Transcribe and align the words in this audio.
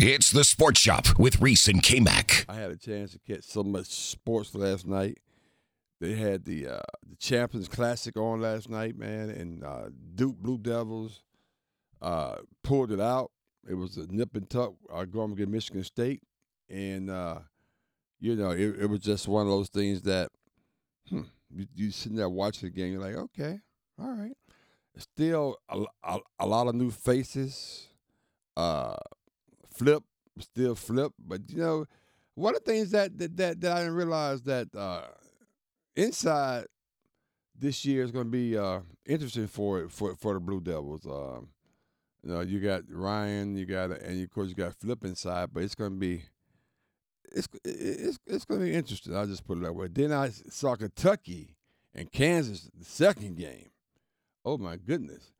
It's 0.00 0.30
the 0.30 0.44
Sports 0.44 0.78
Shop 0.78 1.18
with 1.18 1.40
Reese 1.40 1.66
and 1.66 1.82
K 1.82 1.98
Mac. 1.98 2.44
I 2.48 2.54
had 2.54 2.70
a 2.70 2.76
chance 2.76 3.14
to 3.14 3.18
catch 3.18 3.42
so 3.42 3.64
much 3.64 3.86
sports 3.86 4.54
last 4.54 4.86
night. 4.86 5.18
They 6.00 6.14
had 6.14 6.44
the 6.44 6.68
uh, 6.68 6.80
the 7.04 7.16
Champions 7.18 7.66
Classic 7.66 8.16
on 8.16 8.40
last 8.40 8.70
night, 8.70 8.96
man, 8.96 9.28
and 9.28 9.64
uh, 9.64 9.88
Duke 10.14 10.36
Blue 10.36 10.56
Devils 10.56 11.24
uh, 12.00 12.36
pulled 12.62 12.92
it 12.92 13.00
out. 13.00 13.32
It 13.68 13.74
was 13.74 13.96
a 13.96 14.06
nip 14.06 14.36
and 14.36 14.48
tuck 14.48 14.74
uh, 14.88 15.04
going 15.04 15.32
against 15.32 15.50
Michigan 15.50 15.82
State, 15.82 16.22
and 16.70 17.10
uh, 17.10 17.40
you 18.20 18.36
know 18.36 18.52
it, 18.52 18.76
it 18.80 18.86
was 18.86 19.00
just 19.00 19.26
one 19.26 19.46
of 19.46 19.50
those 19.50 19.68
things 19.68 20.02
that 20.02 20.30
hmm, 21.08 21.22
you, 21.50 21.66
you 21.74 21.90
sitting 21.90 22.16
there 22.16 22.28
watching 22.28 22.68
the 22.68 22.74
game, 22.74 22.92
you're 22.92 23.02
like, 23.02 23.16
okay, 23.16 23.58
all 24.00 24.12
right. 24.12 24.36
Still 24.96 25.56
a, 25.68 25.82
a, 26.04 26.18
a 26.38 26.46
lot 26.46 26.68
of 26.68 26.76
new 26.76 26.92
faces. 26.92 27.88
Uh, 28.56 28.94
flip, 29.78 30.02
still 30.40 30.74
flip. 30.74 31.12
But 31.18 31.42
you 31.48 31.58
know, 31.58 31.86
one 32.34 32.54
of 32.54 32.64
the 32.64 32.70
things 32.70 32.90
that 32.90 33.16
that 33.18 33.36
that, 33.36 33.60
that 33.60 33.72
I 33.76 33.80
didn't 33.80 33.94
realize 33.94 34.42
that 34.42 34.68
uh, 34.74 35.02
inside 35.96 36.66
this 37.58 37.84
year 37.84 38.02
is 38.02 38.10
going 38.10 38.26
to 38.26 38.30
be 38.30 38.56
uh, 38.56 38.80
interesting 39.06 39.46
for 39.46 39.88
for 39.88 40.14
for 40.16 40.34
the 40.34 40.40
Blue 40.40 40.60
Devils. 40.60 41.06
Um, 41.06 41.48
you 42.22 42.30
know, 42.30 42.40
you 42.40 42.60
got 42.60 42.82
Ryan, 42.90 43.56
you 43.56 43.66
got 43.66 43.90
and 43.90 44.22
of 44.22 44.30
course 44.30 44.48
you 44.48 44.54
got 44.54 44.74
Flip 44.74 45.04
inside, 45.04 45.50
but 45.52 45.62
it's 45.62 45.74
going 45.74 45.92
to 45.92 45.96
be 45.96 46.22
it's 47.32 47.48
it's 47.64 48.18
it's 48.26 48.44
going 48.44 48.60
to 48.60 48.66
be 48.66 48.74
interesting. 48.74 49.16
I'll 49.16 49.26
just 49.26 49.46
put 49.46 49.58
it 49.58 49.62
that 49.62 49.74
way. 49.74 49.88
Then 49.88 50.12
I 50.12 50.30
saw 50.30 50.76
Kentucky 50.76 51.56
and 51.94 52.10
Kansas 52.10 52.70
the 52.76 52.84
second 52.84 53.36
game. 53.36 53.70
Oh 54.44 54.58
my 54.58 54.76
goodness! 54.76 55.32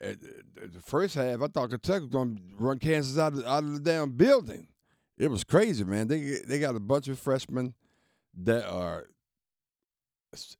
The 0.00 0.80
first 0.82 1.14
half, 1.14 1.42
I 1.42 1.48
thought 1.48 1.70
Kentucky 1.70 2.00
was 2.00 2.08
going 2.08 2.36
to 2.36 2.42
run 2.58 2.78
Kansas 2.78 3.18
out 3.18 3.34
of, 3.34 3.44
out 3.44 3.64
of 3.64 3.74
the 3.74 3.80
damn 3.80 4.12
building. 4.12 4.68
It 5.18 5.30
was 5.30 5.44
crazy, 5.44 5.84
man. 5.84 6.08
They 6.08 6.38
they 6.46 6.58
got 6.58 6.74
a 6.74 6.80
bunch 6.80 7.08
of 7.08 7.18
freshmen 7.18 7.74
that 8.42 8.66
are 8.66 9.08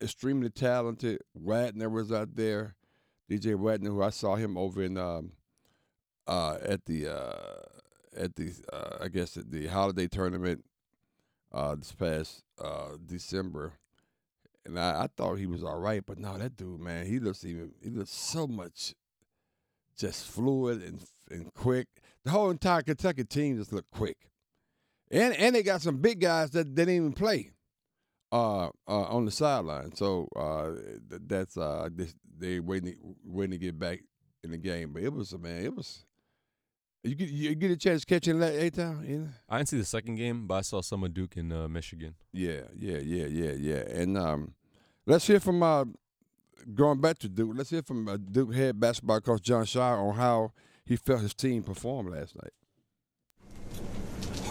extremely 0.03 0.51
talented. 0.51 1.23
Wagner 1.35 1.89
was 1.89 2.13
out 2.13 2.37
there, 2.37 2.75
DJ 3.31 3.57
Wagner, 3.57 3.91
who 3.91 4.03
I 4.03 4.11
saw 4.11 4.37
him 4.37 4.59
over 4.59 4.83
in 4.83 4.99
um, 4.99 5.33
uh, 6.27 6.59
at 6.63 6.85
the 6.85 7.09
uh, 7.09 7.63
at 8.17 8.37
the 8.37 8.53
uh, 8.71 8.99
I 9.01 9.09
guess 9.09 9.39
at 9.39 9.51
the 9.51 9.69
holiday 9.69 10.09
tournament 10.09 10.65
uh, 11.53 11.75
this 11.77 11.93
past 11.93 12.43
uh, 12.63 12.97
December, 13.05 13.75
and 14.67 14.79
I, 14.79 15.05
I, 15.05 15.07
thought 15.17 15.37
he 15.37 15.47
was 15.47 15.65
all 15.65 15.79
right, 15.79 16.05
but 16.05 16.19
no, 16.19 16.37
that 16.37 16.57
dude, 16.57 16.81
man, 16.81 17.07
he 17.07 17.19
looks 17.19 17.45
even 17.45 17.73
he 17.83 17.91
looks 17.91 18.13
so 18.13 18.47
much 18.47 18.95
just 20.01 20.27
fluid 20.27 20.83
and 20.83 21.05
and 21.31 21.53
quick. 21.55 21.87
The 22.25 22.31
whole 22.31 22.51
entire 22.51 22.83
Kentucky 22.83 23.25
team 23.25 23.59
just 23.59 23.73
looked 23.73 23.91
quick, 23.91 24.17
and 25.11 25.35
and 25.35 25.55
they 25.55 25.63
got 25.63 25.83
some 25.83 25.99
big 25.99 26.21
guys 26.21 26.51
that 26.51 26.75
didn't 26.75 26.95
even 26.95 27.13
play 27.13 27.51
uh, 28.33 28.67
uh, 28.67 28.71
on 28.89 29.25
the 29.25 29.31
sideline. 29.31 29.95
So 29.95 30.29
uh, 30.37 30.71
that's 31.27 31.57
uh, 31.57 31.89
they, 31.95 32.09
they 32.39 32.61
waiting 32.61 32.97
waiting 33.25 33.53
to 33.53 33.59
get 33.59 33.79
back 33.79 34.01
in 34.43 34.51
the 34.51 34.59
game. 34.59 34.93
But 34.93 35.03
it 35.03 35.13
was 35.13 35.33
a 35.33 35.39
man. 35.39 35.65
It 35.65 35.75
was. 35.75 36.05
You 37.03 37.15
get 37.15 37.31
you 37.31 37.55
get 37.55 37.71
a 37.71 37.77
chance 37.79 38.05
catching 38.05 38.41
that 38.41 38.55
A 38.55 38.71
town. 38.71 39.07
Yeah. 39.09 39.33
I 39.49 39.59
didn't 39.59 39.71
see 39.71 39.79
the 39.79 39.87
second 39.87 40.17
game, 40.17 40.47
but 40.47 40.57
I 40.57 40.61
saw 40.61 40.83
some 40.83 41.03
of 41.03 41.15
Duke 41.15 41.37
in 41.39 41.51
uh, 41.51 41.67
Michigan. 41.67 42.15
Yeah, 42.31 42.63
yeah, 42.77 42.99
yeah, 42.99 43.25
yeah, 43.25 43.53
yeah. 43.53 43.83
And 43.89 44.19
um, 44.19 44.55
let's 45.07 45.27
hear 45.27 45.41
from 45.41 45.63
uh, 45.63 45.87
going 46.75 47.01
back 47.01 47.19
to 47.21 47.29
Duke. 47.29 47.53
Let's 47.55 47.71
hear 47.71 47.83
from 47.83 48.09
uh, 48.09 48.17
Duke 48.17 48.55
head 48.55 48.81
basketball 48.81 49.21
coach 49.21 49.43
Jon 49.43 49.65
Scheyer 49.65 49.99
on 49.99 50.15
how 50.15 50.53
he 50.85 50.97
felt 50.97 51.21
his 51.21 51.35
team 51.35 51.63
performed 51.63 52.11
last 52.11 52.37
night 52.37 52.53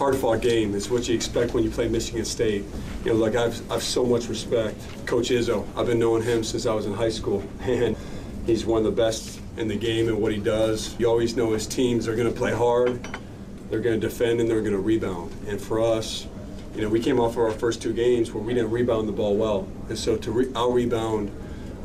hard 0.00 0.16
fought 0.16 0.40
game. 0.40 0.74
It's 0.74 0.88
what 0.88 1.06
you 1.06 1.14
expect 1.14 1.52
when 1.52 1.62
you 1.62 1.68
play 1.68 1.86
Michigan 1.86 2.24
State. 2.24 2.64
You 3.04 3.12
know, 3.12 3.18
like 3.18 3.36
I've, 3.36 3.70
I've 3.70 3.82
so 3.82 4.06
much 4.06 4.28
respect. 4.28 4.74
Coach 5.04 5.28
Izzo, 5.28 5.66
I've 5.76 5.84
been 5.84 5.98
knowing 5.98 6.22
him 6.22 6.42
since 6.42 6.64
I 6.64 6.72
was 6.72 6.86
in 6.86 6.94
high 6.94 7.10
school. 7.10 7.42
And 7.60 7.94
he's 8.46 8.64
one 8.64 8.78
of 8.78 8.84
the 8.84 9.02
best 9.02 9.38
in 9.58 9.68
the 9.68 9.76
game 9.76 10.08
and 10.08 10.18
what 10.18 10.32
he 10.32 10.38
does. 10.38 10.98
You 10.98 11.06
always 11.06 11.36
know 11.36 11.52
his 11.52 11.66
teams 11.66 12.08
are 12.08 12.16
going 12.16 12.32
to 12.32 12.34
play 12.34 12.50
hard, 12.50 13.06
they're 13.68 13.80
going 13.80 14.00
to 14.00 14.08
defend, 14.08 14.40
and 14.40 14.48
they're 14.48 14.62
going 14.62 14.72
to 14.72 14.78
rebound. 14.78 15.32
And 15.46 15.60
for 15.60 15.82
us, 15.82 16.26
you 16.74 16.80
know, 16.80 16.88
we 16.88 16.98
came 16.98 17.20
off 17.20 17.32
of 17.32 17.38
our 17.40 17.50
first 17.50 17.82
two 17.82 17.92
games 17.92 18.32
where 18.32 18.42
we 18.42 18.54
didn't 18.54 18.70
rebound 18.70 19.06
the 19.06 19.12
ball 19.12 19.36
well. 19.36 19.68
And 19.90 19.98
so 19.98 20.16
to 20.16 20.32
re- 20.32 20.52
out 20.56 20.72
rebound 20.72 21.30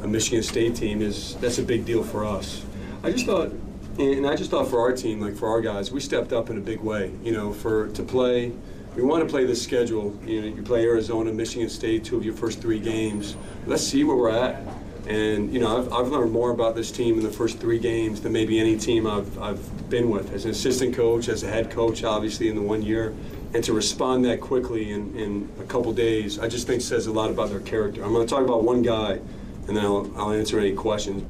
a 0.02 0.08
Michigan 0.08 0.44
State 0.44 0.76
team 0.76 1.02
is 1.02 1.36
that's 1.36 1.60
a 1.60 1.64
big 1.64 1.86
deal 1.86 2.04
for 2.04 2.26
us. 2.26 2.64
I 3.04 3.12
just 3.12 3.26
thought 3.26 3.52
and 3.98 4.28
I 4.28 4.36
just 4.36 4.52
thought 4.52 4.68
for 4.68 4.80
our 4.80 4.92
team, 4.92 5.22
like 5.22 5.36
for 5.36 5.48
our 5.48 5.62
guys, 5.62 5.92
we 5.92 6.00
stepped 6.00 6.34
up 6.34 6.50
in 6.50 6.58
a 6.58 6.62
big 6.62 6.82
way. 6.82 7.12
You 7.24 7.32
know, 7.32 7.54
for 7.54 7.88
to 7.90 8.04
play, 8.04 8.52
we 8.96 9.04
want 9.04 9.24
to 9.24 9.30
play 9.30 9.46
this 9.46 9.62
schedule. 9.62 10.18
You 10.26 10.42
know, 10.42 10.48
you 10.48 10.62
play 10.62 10.84
Arizona, 10.84 11.32
Michigan 11.32 11.70
State, 11.70 12.04
two 12.04 12.18
of 12.18 12.26
your 12.26 12.34
first 12.34 12.62
three 12.62 12.80
games. 12.80 13.36
Let's 13.66 13.84
see 13.84 14.04
where 14.04 14.16
we're 14.16 14.32
at. 14.32 14.62
And 15.08 15.54
you 15.54 15.60
know, 15.60 15.78
I've, 15.78 15.94
I've 15.94 16.08
learned 16.08 16.32
more 16.32 16.52
about 16.52 16.76
this 16.76 16.92
team 16.92 17.18
in 17.18 17.24
the 17.24 17.32
first 17.32 17.60
three 17.60 17.80
games 17.80 18.22
than 18.22 18.32
maybe 18.32 18.60
any 18.60 18.78
team 18.78 19.06
I've, 19.06 19.40
I've 19.40 19.90
been 19.90 20.10
with 20.10 20.34
as 20.34 20.46
an 20.46 20.52
assistant 20.52 20.96
coach, 20.96 21.30
as 21.30 21.44
a 21.44 21.48
head 21.48 21.70
coach, 21.70 22.04
obviously 22.04 22.50
in 22.50 22.56
the 22.56 22.62
one 22.62 22.82
year. 22.82 23.14
And 23.54 23.64
to 23.64 23.74
respond 23.74 24.26
that 24.26 24.42
quickly 24.42 24.92
in, 24.92 25.16
in 25.16 25.50
a 25.60 25.64
couple 25.64 25.94
days, 25.94 26.40
I 26.40 26.48
just 26.48 26.68
think 26.68 26.82
says 26.82 27.08
a 27.08 27.12
lot 27.12 27.30
about 27.30 27.50
their 27.50 27.60
character. 27.62 28.04
I'm 28.04 28.12
going 28.12 28.26
to 28.26 28.30
talk 28.30 28.44
about 28.44 28.64
one 28.64 28.82
guy, 28.82 29.20
and 29.68 29.78
then 29.78 29.86
I'll, 29.86 30.12
I'll 30.16 30.31
answer 30.31 30.59
any 30.59 30.74
questions. 30.74 31.24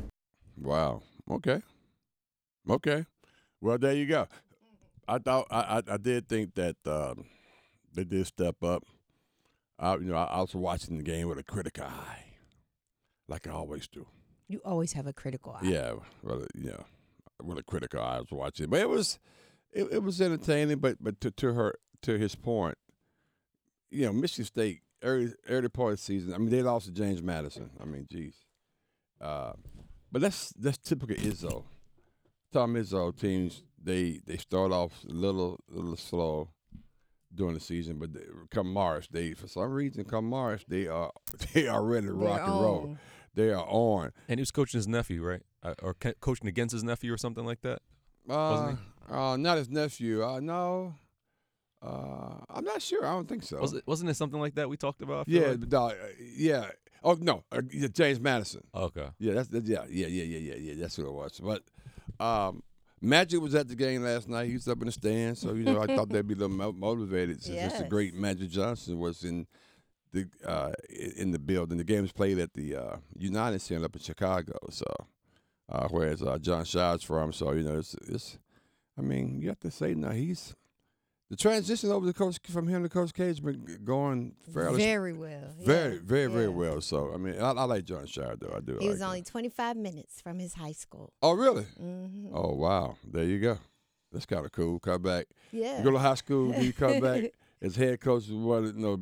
Wow. 0.57 1.01
Okay. 1.29 1.61
Okay. 2.69 3.05
Well, 3.61 3.77
there 3.77 3.93
you 3.93 4.05
go. 4.05 4.27
I 5.07 5.19
thought 5.19 5.47
I, 5.51 5.59
I, 5.87 5.93
I 5.93 5.97
did 5.97 6.27
think 6.27 6.55
that 6.55 6.75
um, 6.85 7.25
they 7.93 8.03
did 8.03 8.25
step 8.27 8.63
up. 8.63 8.83
I, 9.77 9.95
you 9.95 10.05
know, 10.05 10.15
I, 10.15 10.25
I 10.25 10.41
was 10.41 10.55
watching 10.55 10.97
the 10.97 11.03
game 11.03 11.27
with 11.27 11.37
a 11.37 11.43
critical 11.43 11.83
eye, 11.85 12.23
like 13.27 13.47
I 13.47 13.51
always 13.51 13.87
do. 13.87 14.07
You 14.47 14.61
always 14.63 14.93
have 14.93 15.07
a 15.07 15.13
critical 15.13 15.53
eye. 15.53 15.65
Yeah, 15.65 15.93
well, 16.23 16.45
yeah, 16.55 16.83
with 17.43 17.57
a 17.57 17.63
critical 17.63 17.99
eye, 18.01 18.17
I 18.17 18.19
was 18.19 18.31
watching, 18.31 18.69
but 18.69 18.79
it 18.79 18.89
was, 18.89 19.19
it, 19.71 19.87
it 19.91 20.03
was 20.03 20.21
entertaining. 20.21 20.77
But 20.77 20.97
but 21.01 21.19
to, 21.21 21.31
to 21.31 21.53
her 21.53 21.75
to 22.03 22.17
his 22.17 22.35
point, 22.35 22.77
you 23.91 24.05
know, 24.05 24.13
Michigan 24.13 24.45
State 24.45 24.81
early 25.01 25.33
early 25.49 25.69
part 25.69 25.93
of 25.93 25.97
the 25.97 26.03
season. 26.03 26.33
I 26.33 26.37
mean, 26.37 26.49
they 26.49 26.61
lost 26.61 26.87
to 26.87 26.91
James 26.91 27.21
Madison. 27.21 27.69
I 27.81 27.85
mean, 27.85 28.07
geez. 28.11 28.35
Uh, 29.21 29.53
but 30.11 30.21
that's 30.21 30.53
that's 30.57 30.77
typical 30.77 31.15
Izzo. 31.15 31.63
Tom 32.51 32.75
Izzo 32.75 33.17
teams 33.17 33.63
they 33.81 34.19
they 34.25 34.37
start 34.37 34.71
off 34.71 35.03
a 35.07 35.11
little 35.11 35.59
a 35.71 35.75
little 35.75 35.97
slow 35.97 36.49
during 37.33 37.53
the 37.53 37.59
season, 37.59 37.99
but 37.99 38.13
they, 38.13 38.21
come 38.49 38.71
March, 38.71 39.09
they 39.11 39.33
for 39.33 39.47
some 39.47 39.71
reason 39.71 40.05
come 40.05 40.25
March 40.29 40.65
they 40.67 40.87
are 40.87 41.11
they 41.53 41.67
are 41.67 41.83
ready 41.83 42.07
to 42.07 42.13
rock 42.13 42.41
and 42.41 42.61
roll. 42.61 42.97
They 43.33 43.51
are 43.51 43.65
on. 43.67 44.11
And 44.29 44.39
he 44.39 44.41
was 44.41 44.51
coaching 44.51 44.77
his 44.77 44.87
nephew, 44.87 45.21
right? 45.21 45.41
Uh, 45.61 45.73
or 45.81 45.93
coaching 45.93 46.47
against 46.47 46.71
his 46.71 46.83
nephew 46.83 47.11
or 47.11 47.17
something 47.17 47.45
like 47.45 47.61
that. 47.61 47.79
Uh, 48.29 48.75
uh 49.09 49.35
not 49.35 49.57
his 49.57 49.69
nephew. 49.69 50.23
Uh, 50.23 50.39
no. 50.39 50.95
Uh, 51.85 52.33
I'm 52.49 52.63
not 52.63 52.81
sure. 52.81 53.05
I 53.05 53.11
don't 53.11 53.27
think 53.27 53.43
so. 53.43 53.59
Was 53.59 53.73
it, 53.73 53.83
wasn't 53.85 54.09
it 54.09 54.15
something 54.15 54.39
like 54.39 54.55
that 54.55 54.67
we 54.69 54.77
talked 54.77 55.01
about? 55.01 55.27
Yeah, 55.27 55.49
like? 55.49 55.71
no, 55.71 55.87
uh, 55.87 55.93
yeah. 56.35 56.67
Oh 57.03 57.15
no, 57.19 57.43
uh, 57.51 57.61
James 57.61 58.19
Madison. 58.19 58.63
Okay. 58.73 59.07
Yeah, 59.19 59.33
that's 59.33 59.49
yeah, 59.51 59.83
yeah, 59.89 60.07
yeah, 60.07 60.23
yeah, 60.23 60.37
yeah, 60.37 60.55
yeah. 60.55 60.73
That's 60.77 60.95
who 60.95 61.07
it 61.07 61.13
was. 61.13 61.39
But 61.39 61.63
um, 62.19 62.63
Magic 63.01 63.39
was 63.39 63.53
at 63.53 63.67
the 63.67 63.75
game 63.75 64.01
last 64.01 64.27
night. 64.27 64.47
He 64.47 64.53
was 64.53 64.67
up 64.67 64.79
in 64.79 64.87
the 64.87 64.91
stands, 64.91 65.41
so 65.41 65.53
you 65.53 65.63
know 65.63 65.81
I 65.81 65.85
thought 65.85 66.09
they'd 66.09 66.27
be 66.27 66.33
a 66.33 66.37
little 66.37 66.73
motivated 66.73 67.43
since 67.43 67.55
yes. 67.55 67.77
the 67.77 67.87
great 67.87 68.15
Magic 68.15 68.49
Johnson 68.49 68.97
was 68.97 69.23
in 69.23 69.45
the 70.11 70.27
uh, 70.43 70.71
in 71.17 71.31
the 71.31 71.39
building. 71.39 71.77
The 71.77 71.83
game 71.83 72.01
was 72.01 72.11
played 72.11 72.39
at 72.39 72.53
the 72.53 72.75
uh, 72.75 72.95
United 73.15 73.61
Center 73.61 73.85
up 73.85 73.95
in 73.95 74.01
Chicago, 74.01 74.57
so 74.71 74.85
uh, 75.69 75.87
whereas 75.89 76.23
uh, 76.23 76.39
Jon 76.39 76.63
Scheyer's 76.63 77.03
from, 77.03 77.31
so 77.33 77.51
you 77.51 77.63
know 77.63 77.77
it's, 77.77 77.93
it's 78.07 78.39
I 78.97 79.01
mean 79.01 79.39
you 79.39 79.49
have 79.49 79.59
to 79.59 79.69
say 79.71 79.93
now 79.93 80.11
he's 80.11 80.55
the 81.29 81.35
transition 81.35 81.91
over 81.91 82.05
to 82.05 82.13
coach 82.13 82.37
from 82.49 82.67
him 82.67 82.83
to 82.83 82.89
Coach 82.89 83.13
K 83.13 83.27
has 83.27 83.39
been 83.39 83.79
going 83.83 84.35
fairly 84.53 84.77
very 84.77 85.13
well. 85.13 85.53
Very, 85.59 85.95
yeah. 85.95 85.99
very, 86.03 86.21
yeah. 86.23 86.27
very 86.29 86.49
well. 86.49 86.81
So 86.81 87.11
I 87.13 87.17
mean, 87.17 87.39
I, 87.39 87.51
I, 87.51 87.63
like 87.63 87.85
Jon 87.85 88.05
Scheyer 88.05 88.39
though. 88.39 88.53
I 88.55 88.59
do. 88.59 88.77
He 88.79 88.89
was 88.89 89.01
only 89.01 89.23
25 89.23 89.75
minutes 89.75 90.21
from 90.21 90.39
his 90.39 90.53
high 90.53 90.73
school. 90.73 91.13
Oh, 91.21 91.33
really? 91.33 91.65
Mm-hmm. 91.81 92.35
Oh, 92.35 92.53
wow. 92.53 92.97
There 93.03 93.23
you 93.23 93.39
go. 93.39 93.57
That's 94.11 94.25
kind 94.25 94.45
of 94.45 94.51
cool. 94.51 94.79
Come 94.79 95.01
back. 95.01 95.27
Yeah. 95.51 95.79
You 95.79 95.83
go 95.83 95.91
to 95.91 95.99
high 95.99 96.15
school, 96.15 96.53
you 96.53 96.71
come 96.71 96.99
back 96.99 97.31
as 97.61 97.75
head 97.75 97.99
coach 97.99 98.29
of 98.29 98.35
what 98.35 98.63
you 98.63 98.73
know, 98.73 99.01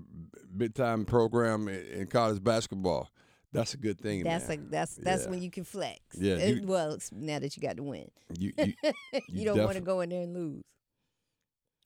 big 0.56 0.74
time 0.74 1.06
program 1.06 1.68
in 1.68 2.07
college 2.07 2.44
basketball. 2.44 3.09
That's 3.51 3.75
a 3.75 3.77
good 3.77 4.00
thing. 4.00 4.24
That's 4.24 4.47
man. 4.47 4.65
a 4.68 4.71
that's 4.71 4.95
that's 4.95 5.25
yeah. 5.25 5.30
when 5.30 5.44
you 5.44 5.51
can 5.51 5.63
flex. 5.63 6.00
Yeah. 6.18 6.38
You, 6.38 6.63
well, 6.65 6.97
now 7.12 7.38
that 7.38 7.56
you 7.56 7.62
got 7.62 7.77
to 7.77 7.83
win. 7.83 8.09
You 8.36 8.51
you, 8.57 8.74
you, 8.83 8.94
you 9.27 9.45
don't 9.45 9.59
want 9.59 9.75
to 9.75 9.81
go 9.81 10.01
in 10.01 10.09
there 10.09 10.24
and 10.24 10.33
lose. 10.33 10.63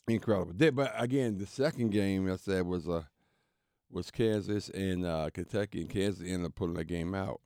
Incredible. 0.07 0.53
But 0.71 0.93
again, 0.97 1.37
the 1.37 1.45
second 1.45 1.91
game 1.91 2.31
I 2.31 2.37
said 2.37 2.65
was 2.65 2.87
uh 2.87 3.03
was 3.89 4.11
Kansas 4.11 4.69
and 4.69 5.05
uh, 5.05 5.29
Kentucky, 5.33 5.81
and 5.81 5.89
Kansas 5.89 6.21
ended 6.21 6.47
up 6.47 6.55
pulling 6.55 6.73
that 6.75 6.85
game 6.85 7.15
out. 7.15 7.41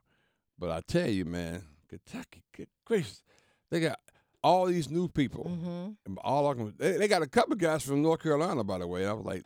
But 0.58 0.72
I 0.72 0.81
tell 0.81 1.10
you, 1.10 1.25
man, 1.25 1.63
Kentucky, 1.90 2.44
good 2.56 2.68
gracious, 2.86 3.22
they 3.69 3.80
got 3.80 4.00
all 4.44 4.66
these 4.66 4.90
new 4.90 5.08
people. 5.08 5.46
Mm-hmm. 5.46 5.92
And 6.06 6.18
all 6.24 6.50
of 6.50 6.58
them, 6.58 6.74
they, 6.78 6.98
they 6.98 7.08
got 7.08 7.22
a 7.22 7.28
couple 7.28 7.56
guys 7.56 7.84
from 7.84 8.02
North 8.02 8.22
Carolina, 8.22 8.63
by 8.63 8.80
the 8.80 8.88
way. 8.88 9.06
I 9.06 9.13
was 9.13 9.25
like, 9.25 9.44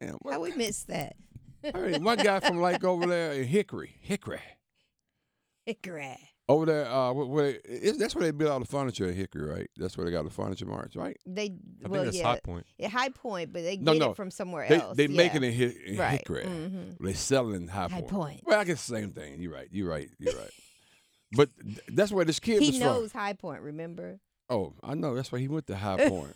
damn, 0.00 0.14
what? 0.22 0.32
How 0.34 0.40
we 0.40 0.52
missed 0.52 0.88
that? 0.88 1.16
I 1.74 1.78
mean, 1.78 2.04
one 2.04 2.18
guy 2.18 2.40
from 2.40 2.60
like 2.60 2.84
over 2.84 3.06
there 3.06 3.32
in 3.32 3.44
Hickory, 3.44 3.96
Hickory, 4.00 4.40
Hickory. 5.66 6.18
Over 6.48 6.66
there. 6.66 6.86
Uh, 6.86 7.12
where, 7.12 7.26
where 7.26 7.58
it's, 7.64 7.98
that's 7.98 8.14
where 8.14 8.24
they 8.24 8.30
build 8.30 8.50
all 8.50 8.60
the 8.60 8.66
furniture 8.66 9.06
in 9.08 9.14
Hickory, 9.14 9.48
right? 9.48 9.70
That's 9.76 9.96
where 9.96 10.04
they 10.04 10.12
got 10.12 10.24
the 10.24 10.30
furniture 10.30 10.66
marks, 10.66 10.94
right? 10.96 11.16
They 11.26 11.54
I 11.84 11.88
well, 11.88 12.02
think 12.02 12.04
that's 12.06 12.16
yeah, 12.18 12.24
High 12.24 12.40
Point. 12.40 12.66
yeah, 12.78 12.88
High 12.88 13.08
Point, 13.10 13.52
but 13.52 13.62
they 13.62 13.76
get 13.76 13.96
no. 13.96 14.10
it 14.10 14.16
from 14.16 14.30
somewhere 14.30 14.66
They 14.68 14.80
else. 14.80 14.96
they 14.96 15.06
yeah. 15.06 15.16
make 15.16 15.34
it 15.34 15.42
in, 15.42 15.52
Hick- 15.52 15.76
in 15.86 15.96
right. 15.96 16.12
Hickory. 16.18 16.44
hmm 16.44 16.90
They 17.04 17.12
sell 17.14 17.50
it 17.50 17.56
in 17.56 17.68
High 17.68 17.88
High 17.88 18.00
Point. 18.00 18.08
Point. 18.08 18.40
Well, 18.44 18.60
I 18.60 18.64
guess 18.64 18.86
the 18.86 18.96
same 18.96 19.10
thing. 19.12 19.40
You're 19.40 19.52
right. 19.52 19.68
You're 19.70 19.88
right. 19.88 20.08
You're 20.18 20.34
right. 20.36 20.50
But 21.36 21.50
th- 21.60 21.80
that's 21.88 22.12
where 22.12 22.24
this 22.24 22.38
kid 22.38 22.60
was 22.60 22.68
He 22.68 22.78
from. 22.78 22.80
knows 22.86 23.10
High 23.12 23.32
Point. 23.32 23.60
Remember? 23.62 24.20
Oh, 24.48 24.74
I 24.84 24.94
know. 24.94 25.16
That's 25.16 25.32
why 25.32 25.40
he 25.40 25.48
went 25.48 25.66
to 25.66 25.74
High 25.76 26.08
Point. 26.08 26.32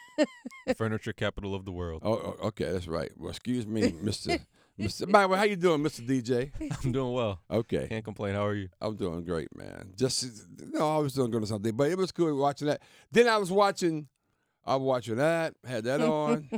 Furniture 0.77 1.13
capital 1.13 1.55
of 1.55 1.65
the 1.65 1.71
world. 1.71 2.03
oh, 2.05 2.15
oh, 2.15 2.47
okay, 2.49 2.65
that's 2.73 2.89
right. 2.89 3.11
Well, 3.17 3.31
excuse 3.31 3.65
me, 3.65 3.93
Mister. 4.03 4.39
Mister, 4.79 5.07
by 5.07 5.23
the 5.23 5.29
way, 5.29 5.39
how 5.39 5.45
you 5.45 5.57
doing, 5.57 5.83
Mister 5.83 6.03
DJ? 6.03 6.51
I'm 6.85 6.93
doing 6.93 7.13
well. 7.13 7.41
Okay, 7.51 7.89
Can't 7.89 8.05
complain. 8.05 8.35
How 8.35 8.47
are 8.47 8.55
you? 8.55 8.69
I'm 8.81 8.97
doing 8.97 9.25
great, 9.25 9.49
man. 9.57 9.93
Just 9.97 10.25
no, 10.73 10.97
I 10.97 10.99
was 10.99 11.15
doing 11.15 11.31
good 11.31 11.43
or 11.43 11.47
something, 11.47 11.75
but 11.77 11.91
it 11.91 11.99
was 11.99 12.13
good 12.13 12.35
watching 12.35 12.69
that. 12.69 12.81
Then 13.11 13.27
I 13.29 13.37
was 13.39 13.51
watching, 13.51 14.09
I 14.65 14.77
was 14.77 14.87
watching 14.87 15.17
that, 15.17 15.55
had 15.67 15.85
that 15.85 16.01
on. 16.01 16.49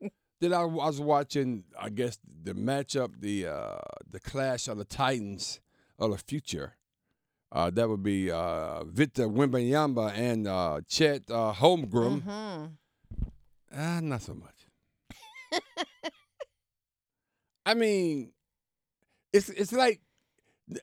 then 0.40 0.52
I 0.52 0.64
was 0.64 1.00
watching, 1.00 1.64
I 1.78 1.88
guess, 1.90 2.18
the 2.42 2.54
matchup, 2.54 3.20
the 3.20 3.46
uh, 3.46 3.78
the 4.10 4.20
clash 4.20 4.66
of 4.68 4.78
the 4.78 4.84
Titans 4.84 5.60
of 5.98 6.10
the 6.10 6.18
future. 6.18 6.74
Uh, 7.50 7.70
that 7.70 7.88
would 7.88 8.02
be 8.02 8.30
uh, 8.30 8.84
Victor 8.84 9.26
Wembanyama 9.28 10.12
and 10.14 10.46
uh, 10.46 10.80
Chet 10.86 11.30
uh, 11.30 11.52
Holmgren. 11.54 12.22
hmm 12.22 12.64
Ah, 13.74 14.00
not 14.02 14.20
so 14.22 14.34
much. 14.34 14.54
I 17.68 17.74
mean, 17.74 18.32
it's 19.32 19.48
it's 19.50 19.72
like 19.72 20.00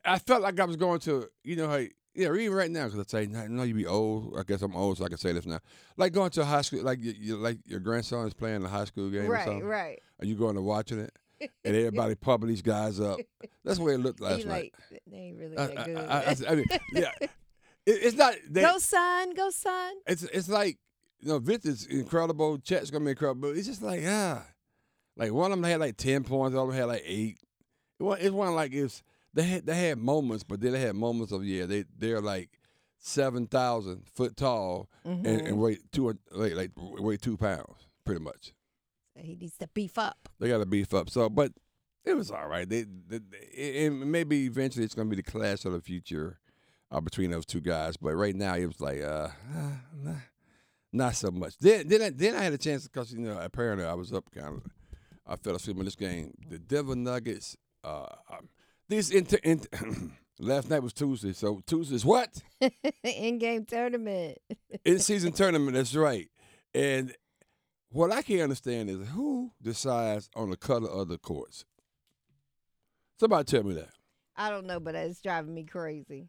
I 0.04 0.18
felt 0.18 0.42
like 0.42 0.58
I 0.60 0.64
was 0.64 0.76
going 0.76 1.00
to, 1.00 1.28
you 1.44 1.56
know, 1.56 1.68
hey, 1.70 1.90
yeah, 2.14 2.32
even 2.32 2.56
right 2.56 2.70
now 2.70 2.84
because 2.88 3.00
I 3.00 3.04
say, 3.24 3.36
I 3.36 3.46
know 3.48 3.62
you 3.64 3.74
be 3.74 3.86
old. 3.86 4.38
I 4.38 4.42
guess 4.44 4.62
I'm 4.62 4.74
old, 4.76 4.98
so 4.98 5.04
I 5.04 5.08
can 5.08 5.18
say 5.18 5.32
this 5.32 5.46
now. 5.46 5.58
Like 5.96 6.12
going 6.12 6.30
to 6.30 6.42
a 6.42 6.44
high 6.44 6.62
school, 6.62 6.82
like 6.82 7.02
you, 7.02 7.12
you 7.18 7.36
like 7.36 7.58
your 7.66 7.80
grandson 7.80 8.26
is 8.26 8.34
playing 8.34 8.64
a 8.64 8.68
high 8.68 8.84
school 8.84 9.10
game 9.10 9.26
or 9.26 9.32
Right, 9.32 9.44
something. 9.44 9.64
right. 9.64 9.98
Are 10.20 10.26
you 10.26 10.34
going 10.36 10.54
to 10.54 10.62
watching 10.62 11.00
it? 11.00 11.12
And 11.40 11.50
everybody 11.76 12.14
pumping 12.14 12.48
these 12.48 12.62
guys 12.62 12.98
up. 13.00 13.18
That's 13.64 13.78
the 13.78 13.84
way 13.84 13.94
it 13.94 13.98
looked 13.98 14.20
He 14.20 14.24
last 14.24 14.46
night. 14.46 14.72
like 14.90 15.02
they 15.10 15.16
ain't 15.16 15.38
really 15.38 15.56
that 15.56 15.84
good. 15.84 15.98
I- 15.98 16.20
I- 16.22 16.52
I 16.52 16.54
mean, 16.54 16.64
yeah, 16.92 17.10
it, 17.20 17.28
it's 17.86 18.16
not. 18.16 18.34
They, 18.48 18.62
go 18.62 18.78
son, 18.78 19.34
go 19.34 19.50
son. 19.50 19.92
it's 20.06 20.22
it's 20.22 20.48
like 20.48 20.78
you 21.20 21.28
know, 21.28 21.38
Victor's 21.38 21.84
incredible. 21.86 22.58
Chet's 22.58 22.90
gonna 22.90 23.04
be 23.04 23.10
incredible. 23.10 23.50
It's 23.50 23.66
just 23.66 23.82
like 23.82 24.02
ah, 24.06 24.44
like 25.16 25.32
one 25.32 25.52
of 25.52 25.58
them 25.58 25.68
had 25.68 25.80
like 25.80 25.96
ten 25.96 26.24
points, 26.24 26.54
the 26.54 26.58
other 26.60 26.68
one 26.68 26.76
had 26.76 26.84
like 26.86 27.04
eight. 27.04 27.38
It 27.98 28.02
was 28.02 28.18
it 28.20 28.32
wasn't 28.34 28.56
like 28.56 28.72
it's 28.72 29.02
they 29.34 29.42
had 29.42 29.66
they 29.66 29.76
had 29.88 29.98
moments, 29.98 30.44
but 30.44 30.60
then 30.60 30.72
they 30.72 30.80
had 30.80 30.94
moments 30.96 31.32
of 31.32 31.44
yeah 31.44 31.66
they 31.66 31.84
they're 31.98 32.20
like 32.20 32.50
seven 32.98 33.46
thousand 33.46 34.02
foot 34.08 34.36
tall 34.36 34.88
and, 35.04 35.24
Mm-hmm. 35.24 35.46
and 35.46 35.58
weigh 35.58 35.78
two 35.92 36.16
like 36.32 36.54
like 36.54 36.70
weigh 36.76 37.16
two 37.16 37.36
pounds 37.36 37.86
pretty 38.04 38.20
much. 38.20 38.52
He 39.14 39.34
needs 39.34 39.56
to 39.58 39.68
beef 39.68 39.96
up. 39.96 40.28
They 40.38 40.48
got 40.48 40.58
to 40.58 40.66
beef 40.66 40.92
up. 40.92 41.08
So, 41.08 41.30
but 41.30 41.52
it 42.04 42.14
was 42.14 42.30
all 42.30 42.46
right. 42.46 42.68
They, 42.68 42.84
they, 43.08 43.20
they 43.54 43.86
and 43.86 44.12
maybe 44.12 44.44
eventually 44.44 44.84
it's 44.84 44.94
going 44.94 45.08
to 45.08 45.16
be 45.16 45.22
the 45.22 45.30
clash 45.30 45.64
of 45.64 45.72
the 45.72 45.80
future 45.80 46.38
uh, 46.90 47.00
between 47.00 47.30
those 47.30 47.46
two 47.46 47.60
guys. 47.62 47.96
But 47.96 48.14
right 48.14 48.34
now 48.36 48.56
it 48.56 48.66
was 48.66 48.78
like, 48.80 49.00
uh, 49.00 49.28
uh 49.56 49.70
nah, 50.02 50.12
not 50.92 51.16
so 51.16 51.30
much. 51.30 51.56
Then, 51.58 51.88
then, 51.88 52.02
I, 52.02 52.10
then 52.10 52.34
I 52.34 52.42
had 52.44 52.52
a 52.52 52.58
chance 52.58 52.84
because 52.86 53.10
you 53.12 53.20
know 53.20 53.38
apparently 53.40 53.86
I 53.86 53.94
was 53.94 54.12
up 54.12 54.30
kind 54.30 54.56
of. 54.58 54.70
I 55.26 55.36
fell 55.36 55.56
asleep 55.56 55.78
in 55.78 55.84
this 55.84 55.96
game. 55.96 56.32
The 56.48 56.58
Denver 56.58 56.94
Nuggets. 56.96 57.56
Uh, 57.82 58.06
um, 58.30 58.48
these 58.88 59.10
inter, 59.10 59.38
inter 59.42 59.68
last 60.38 60.70
night 60.70 60.82
was 60.82 60.92
Tuesday, 60.92 61.32
so 61.32 61.60
Tuesday's 61.66 62.04
what 62.04 62.42
In 63.04 63.38
game 63.38 63.64
tournament. 63.64 64.38
in 64.84 64.98
season 64.98 65.32
tournament. 65.32 65.74
That's 65.76 65.94
right. 65.94 66.28
And 66.74 67.14
what 67.90 68.12
I 68.12 68.22
can't 68.22 68.42
understand 68.42 68.90
is 68.90 69.08
who 69.08 69.50
decides 69.62 70.28
on 70.36 70.50
the 70.50 70.56
color 70.56 70.88
of 70.88 71.08
the 71.08 71.18
courts. 71.18 71.64
Somebody 73.18 73.44
tell 73.44 73.62
me 73.64 73.74
that. 73.74 73.90
I 74.36 74.50
don't 74.50 74.66
know, 74.66 74.78
but 74.78 74.94
it's 74.94 75.20
driving 75.22 75.54
me 75.54 75.64
crazy. 75.64 76.28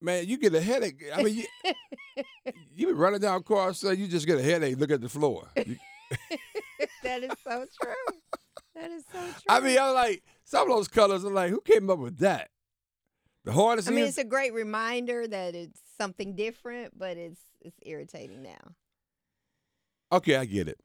Man, 0.00 0.26
you 0.28 0.36
get 0.36 0.54
a 0.54 0.60
headache. 0.60 1.02
I 1.14 1.22
mean, 1.22 1.36
you, 1.36 1.72
you 2.74 2.86
be 2.88 2.92
running 2.92 3.20
down 3.20 3.42
court, 3.42 3.74
so 3.76 3.90
you 3.90 4.06
just 4.06 4.26
get 4.26 4.38
a 4.38 4.42
headache. 4.42 4.78
Look 4.78 4.90
at 4.90 5.00
the 5.00 5.08
floor. 5.08 5.48
You- 5.56 5.78
that 7.04 7.22
is 7.22 7.30
so 7.44 7.64
true. 7.82 8.18
That 8.74 8.90
is 8.90 9.04
so 9.12 9.18
true. 9.20 9.32
I 9.48 9.60
mean, 9.60 9.78
I'm 9.78 9.94
like 9.94 10.22
some 10.44 10.70
of 10.70 10.76
those 10.76 10.88
colors. 10.88 11.24
I'm 11.24 11.32
like, 11.34 11.50
who 11.50 11.60
came 11.60 11.88
up 11.90 11.98
with 11.98 12.18
that? 12.18 12.50
The 13.44 13.52
hardest 13.52 13.88
I 13.88 13.92
mean, 13.92 14.04
it's 14.06 14.18
a 14.18 14.24
great 14.24 14.52
reminder 14.54 15.26
that 15.28 15.54
it's 15.54 15.80
something 15.98 16.34
different, 16.34 16.98
but 16.98 17.16
it's 17.16 17.40
it's 17.60 17.76
irritating 17.82 18.42
now. 18.42 18.74
okay. 20.12 20.36
I 20.36 20.44
get 20.44 20.68
it. 20.68 20.78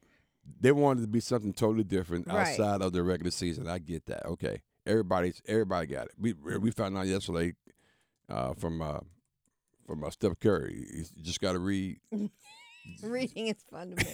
They 0.59 0.71
wanted 0.71 1.01
to 1.01 1.07
be 1.07 1.19
something 1.19 1.53
totally 1.53 1.83
different 1.83 2.27
Right. 2.27 2.49
outside 2.49 2.81
of 2.81 2.91
the 2.93 3.03
regular 3.03 3.31
season. 3.31 3.67
I 3.67 3.79
get 3.79 4.05
that. 4.07 4.25
Okay, 4.25 4.61
everybody's 4.85 5.41
everybody 5.47 5.87
got 5.87 6.07
it. 6.07 6.11
We 6.17 6.33
we 6.33 6.71
found 6.71 6.97
out 6.97 7.07
yesterday 7.07 7.53
uh, 8.29 8.53
from 8.55 8.81
uh, 8.81 8.99
from 9.85 10.03
uh, 10.03 10.09
Steph 10.09 10.39
Curry. 10.39 10.85
You 10.93 11.03
just 11.21 11.39
got 11.41 11.53
to 11.53 11.59
read. 11.59 11.99
Reading 13.03 13.47
is 13.47 13.63
fundamental. 13.71 14.13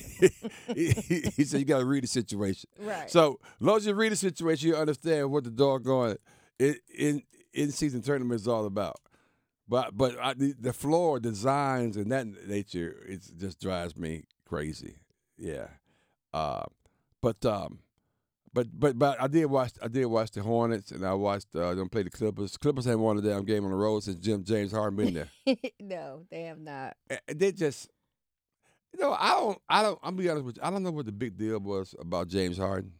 he, 0.76 0.90
he- 0.92 1.24
he 1.36 1.44
said 1.44 1.60
you 1.60 1.66
got 1.66 1.80
to 1.80 1.86
read 1.86 2.04
the 2.04 2.08
situation. 2.08 2.70
right. 2.80 3.10
So, 3.10 3.40
as 3.60 3.66
long 3.66 3.78
as 3.78 3.86
you 3.86 3.94
read 3.94 4.12
the 4.12 4.16
situation, 4.18 4.70
you 4.70 4.76
understand 4.76 5.32
what 5.32 5.44
the 5.44 5.52
doggone 5.52 6.18
in 6.60 6.76
in 6.98 7.24
in 7.54 7.72
season 7.72 8.02
tournament 8.02 8.40
is 8.42 8.48
all 8.48 8.66
about. 8.66 8.98
But 9.68 9.98
but 9.98 10.18
I, 10.20 10.34
the, 10.34 10.54
the 10.60 10.74
floor 10.74 11.20
designs 11.20 11.98
and 11.98 12.12
that 12.12 12.28
nature 12.48 13.04
it 13.08 13.22
just 13.38 13.60
drives 13.60 13.96
me 13.98 14.24
crazy. 14.48 14.98
Yeah. 15.38 15.68
Uh, 16.34 16.64
but 17.22 17.44
um, 17.46 17.80
but 18.54 18.68
but 18.78 18.98
but 19.00 19.20
I 19.20 19.28
did 19.28 19.46
watch 19.46 19.72
I 19.82 19.88
did 19.88 20.06
watch 20.06 20.32
the 20.32 20.44
Hornets 20.44 20.92
and 20.92 21.06
I 21.06 21.14
watched 21.14 21.48
uh, 21.56 21.74
them 21.74 21.90
play 21.90 22.04
the 22.04 22.10
Clippers. 22.10 22.58
Clippers 22.58 22.86
haven't 22.86 23.02
won 23.02 23.18
a 23.18 23.22
damn 23.22 23.44
game 23.46 23.66
on 23.66 23.72
the 23.72 23.78
road 23.78 24.04
since 24.04 24.20
Jim 24.20 24.44
James 24.44 24.72
Harden 24.72 24.98
been 24.98 25.14
there. 25.14 25.56
no, 25.80 26.26
they 26.30 26.44
have 26.44 26.60
not. 26.60 26.96
They 27.28 27.52
just 27.52 27.90
you 28.96 29.04
know 29.04 29.16
I 29.20 29.32
don't 29.32 29.62
I 29.68 29.82
don't 29.82 30.00
I'm 30.02 30.16
gonna 30.16 30.24
be 30.24 30.30
honest 30.30 30.46
with 30.46 30.58
you 30.58 30.64
I 30.64 30.70
don't 30.70 30.84
know 30.84 30.92
what 30.92 31.06
the 31.06 31.12
big 31.12 31.38
deal 31.38 31.60
was 31.60 31.96
about 32.00 32.28
James 32.28 32.58
Harden, 32.58 32.94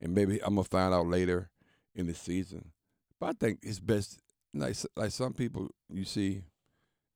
and 0.00 0.14
maybe 0.14 0.42
I'm 0.42 0.54
gonna 0.54 0.64
find 0.64 0.92
out 0.92 1.06
later 1.06 1.50
in 1.94 2.06
the 2.06 2.14
season. 2.14 2.72
But 3.20 3.26
I 3.26 3.32
think 3.32 3.64
his 3.64 3.80
best 3.80 4.20
like 4.54 4.76
like 4.96 5.12
some 5.12 5.32
people 5.32 5.68
you 5.88 6.04
see, 6.04 6.42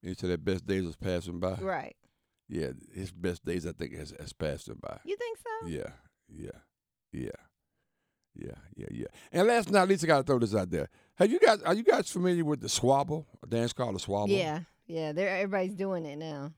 you 0.03 0.15
say 0.15 0.29
their 0.29 0.39
best 0.39 0.67
days 0.67 0.85
was 0.85 0.97
passing 0.97 1.41
by. 1.41 1.55
Right. 1.55 1.97
Yeah, 2.49 2.73
his 2.95 3.11
best 3.11 3.45
days 3.45 3.67
I 3.67 3.73
think 3.73 3.95
has, 3.97 4.13
has 4.21 4.33
passed 4.33 4.69
him 4.69 4.79
by. 4.81 4.99
You 5.05 5.17
think 5.17 5.39
so? 5.39 5.69
Yeah, 5.69 5.91
yeah, 6.29 6.61
yeah, 7.13 7.31
yeah, 8.35 8.55
yeah, 8.77 8.87
yeah. 8.91 9.07
And 9.33 9.49
last 9.49 9.65
but 9.65 9.75
not 9.75 9.89
least, 9.89 10.05
I 10.05 10.07
gotta 10.07 10.23
throw 10.23 10.39
this 10.39 10.55
out 10.55 10.71
there. 10.71 10.89
Have 11.17 11.31
you 11.31 11.41
guys 11.41 11.63
are 11.63 11.75
you 11.75 11.83
guys 11.83 12.11
familiar 12.11 12.45
with 12.45 12.61
the 12.61 12.69
swabble? 12.69 13.25
A 13.43 13.47
dance 13.47 13.73
called 13.73 13.97
the 13.97 14.01
swabble. 14.01 14.29
Yeah. 14.29 14.61
Yeah. 14.87 15.13
They're 15.13 15.29
everybody's 15.29 15.75
doing 15.75 16.05
it 16.05 16.19
now. 16.19 16.53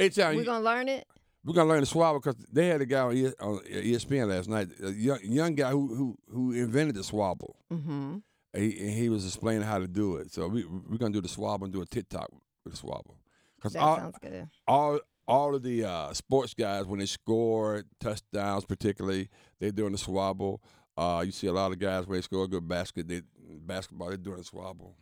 It's 0.00 0.18
out. 0.18 0.34
We're 0.34 0.44
gonna 0.44 0.64
learn 0.64 0.88
it. 0.88 1.06
We're 1.44 1.54
gonna 1.54 1.68
learn 1.68 1.80
to 1.80 1.86
swallow 1.86 2.18
because 2.18 2.36
they 2.52 2.66
had 2.68 2.80
a 2.80 2.86
guy 2.86 3.00
on, 3.00 3.16
on 3.40 3.58
ESPN 3.64 4.28
last 4.28 4.48
night, 4.48 4.68
a 4.82 4.90
young, 4.90 5.18
young 5.22 5.54
guy 5.54 5.70
who 5.70 5.94
who 5.94 6.18
who 6.30 6.52
invented 6.52 6.94
the 6.96 7.02
swabble. 7.02 7.54
Mm-hmm. 7.72 8.18
And 8.52 8.62
he, 8.64 8.80
and 8.80 8.90
he 8.90 9.08
was 9.08 9.24
explaining 9.24 9.62
how 9.62 9.78
to 9.78 9.86
do 9.86 10.16
it. 10.16 10.32
So 10.32 10.48
we 10.48 10.64
we're 10.64 10.98
gonna 10.98 11.12
do 11.12 11.20
the 11.20 11.28
swabble 11.28 11.64
and 11.64 11.72
do 11.72 11.82
a 11.82 11.86
TikTok 11.86 12.30
with 12.64 12.74
the 12.74 12.80
swabble. 12.86 13.16
Because 13.56 13.74
That 13.74 13.82
all, 13.82 13.96
sounds 13.96 14.18
good. 14.20 14.48
all 14.66 15.00
all 15.28 15.54
of 15.54 15.62
the 15.62 15.84
uh, 15.84 16.12
sports 16.14 16.54
guys 16.54 16.86
when 16.86 16.98
they 16.98 17.06
score 17.06 17.84
touchdowns, 18.00 18.64
particularly 18.64 19.28
they're 19.60 19.70
doing 19.70 19.92
the 19.92 19.98
swabble. 19.98 20.58
Uh, 20.96 21.22
you 21.24 21.30
see 21.32 21.46
a 21.46 21.52
lot 21.52 21.70
of 21.72 21.78
guys 21.78 22.06
when 22.06 22.16
they 22.18 22.22
score 22.22 22.44
a 22.44 22.48
good 22.48 22.66
basket, 22.66 23.06
they 23.06 23.22
basketball 23.38 24.08
they're 24.08 24.16
doing 24.16 24.38
the 24.38 24.44
swabble. 24.44 24.94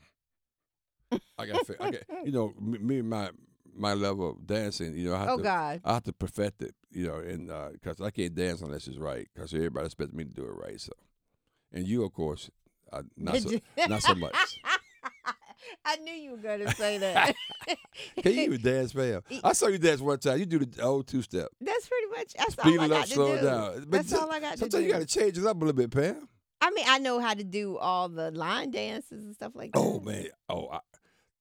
I 1.38 1.46
got, 1.46 1.62
I 1.80 1.90
got 1.90 2.02
you 2.24 2.32
know 2.32 2.52
me, 2.60 2.78
me 2.78 2.98
and 2.98 3.08
my 3.08 3.30
my 3.78 3.94
level 3.94 4.30
of 4.32 4.46
dancing. 4.46 4.94
You 4.96 5.10
know, 5.10 5.14
I 5.16 5.18
have 5.20 5.28
Oh 5.30 5.36
to, 5.38 5.42
God. 5.42 5.80
I 5.84 5.94
have 5.94 6.04
to 6.04 6.12
perfect 6.12 6.62
it, 6.62 6.74
you 6.90 7.06
know, 7.06 7.16
and 7.16 7.48
because 7.72 8.00
I 8.00 8.10
can't 8.10 8.34
dance 8.34 8.60
unless 8.60 8.86
it's 8.88 8.98
right, 8.98 9.26
because 9.34 9.52
everybody 9.54 9.86
expects 9.86 10.12
me 10.12 10.24
to 10.24 10.30
do 10.30 10.44
it 10.44 10.52
right. 10.52 10.80
So, 10.80 10.92
and 11.72 11.86
you, 11.86 12.04
of 12.04 12.12
course, 12.12 12.50
uh, 12.92 13.02
not 13.16 13.36
so, 13.38 13.58
not 13.88 14.02
so 14.02 14.14
much. 14.14 14.34
I 15.84 15.96
knew 15.96 16.12
you 16.12 16.30
were 16.32 16.36
gonna 16.38 16.72
say 16.74 16.98
that. 16.98 17.34
Can 18.22 18.32
you 18.32 18.42
even 18.42 18.62
dance, 18.62 18.92
fam? 18.92 19.22
I 19.44 19.52
saw 19.52 19.66
you 19.66 19.78
dance 19.78 20.00
one 20.00 20.18
time. 20.18 20.38
You 20.38 20.46
do 20.46 20.60
the 20.60 20.82
old 20.82 21.06
two 21.06 21.20
step, 21.22 21.48
That's 21.60 21.88
pretty 21.88 22.06
much. 22.16 22.32
That's 22.34 22.52
speed 22.52 22.78
all 22.78 22.82
I 22.82 22.86
it 22.86 22.88
got 22.88 23.00
up, 23.02 23.06
to 23.06 23.12
slow 23.14 23.36
do. 23.36 23.44
down. 23.44 23.74
But 23.80 23.90
That's 23.90 24.10
just- 24.10 24.22
all 24.22 24.30
I 24.30 24.40
got 24.40 24.50
to 24.52 24.56
do. 24.56 24.60
sometimes 24.60 24.84
you 24.84 24.92
got 24.92 24.98
to 25.00 25.06
change 25.06 25.36
it 25.38 25.44
up 25.46 25.56
a 25.56 25.60
little 25.60 25.72
bit, 25.74 25.90
Pam. 25.90 26.28
I 26.60 26.70
mean, 26.70 26.84
I 26.88 26.98
know 26.98 27.20
how 27.20 27.34
to 27.34 27.44
do 27.44 27.76
all 27.76 28.08
the 28.08 28.30
line 28.30 28.70
dances 28.70 29.22
and 29.24 29.34
stuff 29.34 29.52
like 29.54 29.72
that. 29.72 29.78
Oh 29.78 30.00
man, 30.00 30.26
oh, 30.48 30.68
I, 30.68 30.80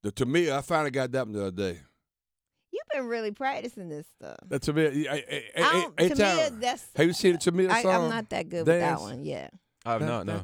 the, 0.03 0.11
to 0.11 0.25
me, 0.25 0.51
I 0.51 0.61
finally 0.61 0.91
got 0.91 1.11
that 1.11 1.25
one 1.25 1.33
the 1.33 1.47
other 1.47 1.51
day. 1.73 1.79
You 2.93 2.99
been 2.99 3.07
really 3.07 3.31
practicing 3.31 3.89
this 3.89 4.05
stuff. 4.17 4.37
That's 4.47 4.67
a 4.67 4.73
bit. 4.73 5.07
I, 5.07 5.13
I, 5.13 5.15
I 5.15 5.43
I, 5.57 5.73
don't, 5.73 5.93
I, 5.97 6.07
to 6.09 6.51
me, 6.51 6.59
that's. 6.59 6.87
have 6.95 7.07
you 7.07 7.13
seen 7.13 7.33
the 7.33 7.37
Tamia 7.39 7.69
I, 7.69 7.81
song? 7.81 8.05
I'm 8.05 8.09
not 8.09 8.29
that 8.29 8.49
good 8.49 8.59
with 8.59 8.67
that 8.67 8.79
Dance? 8.79 9.01
one. 9.01 9.25
Yeah. 9.25 9.49
I 9.85 9.93
have 9.93 10.01
not. 10.01 10.25
No. 10.25 10.43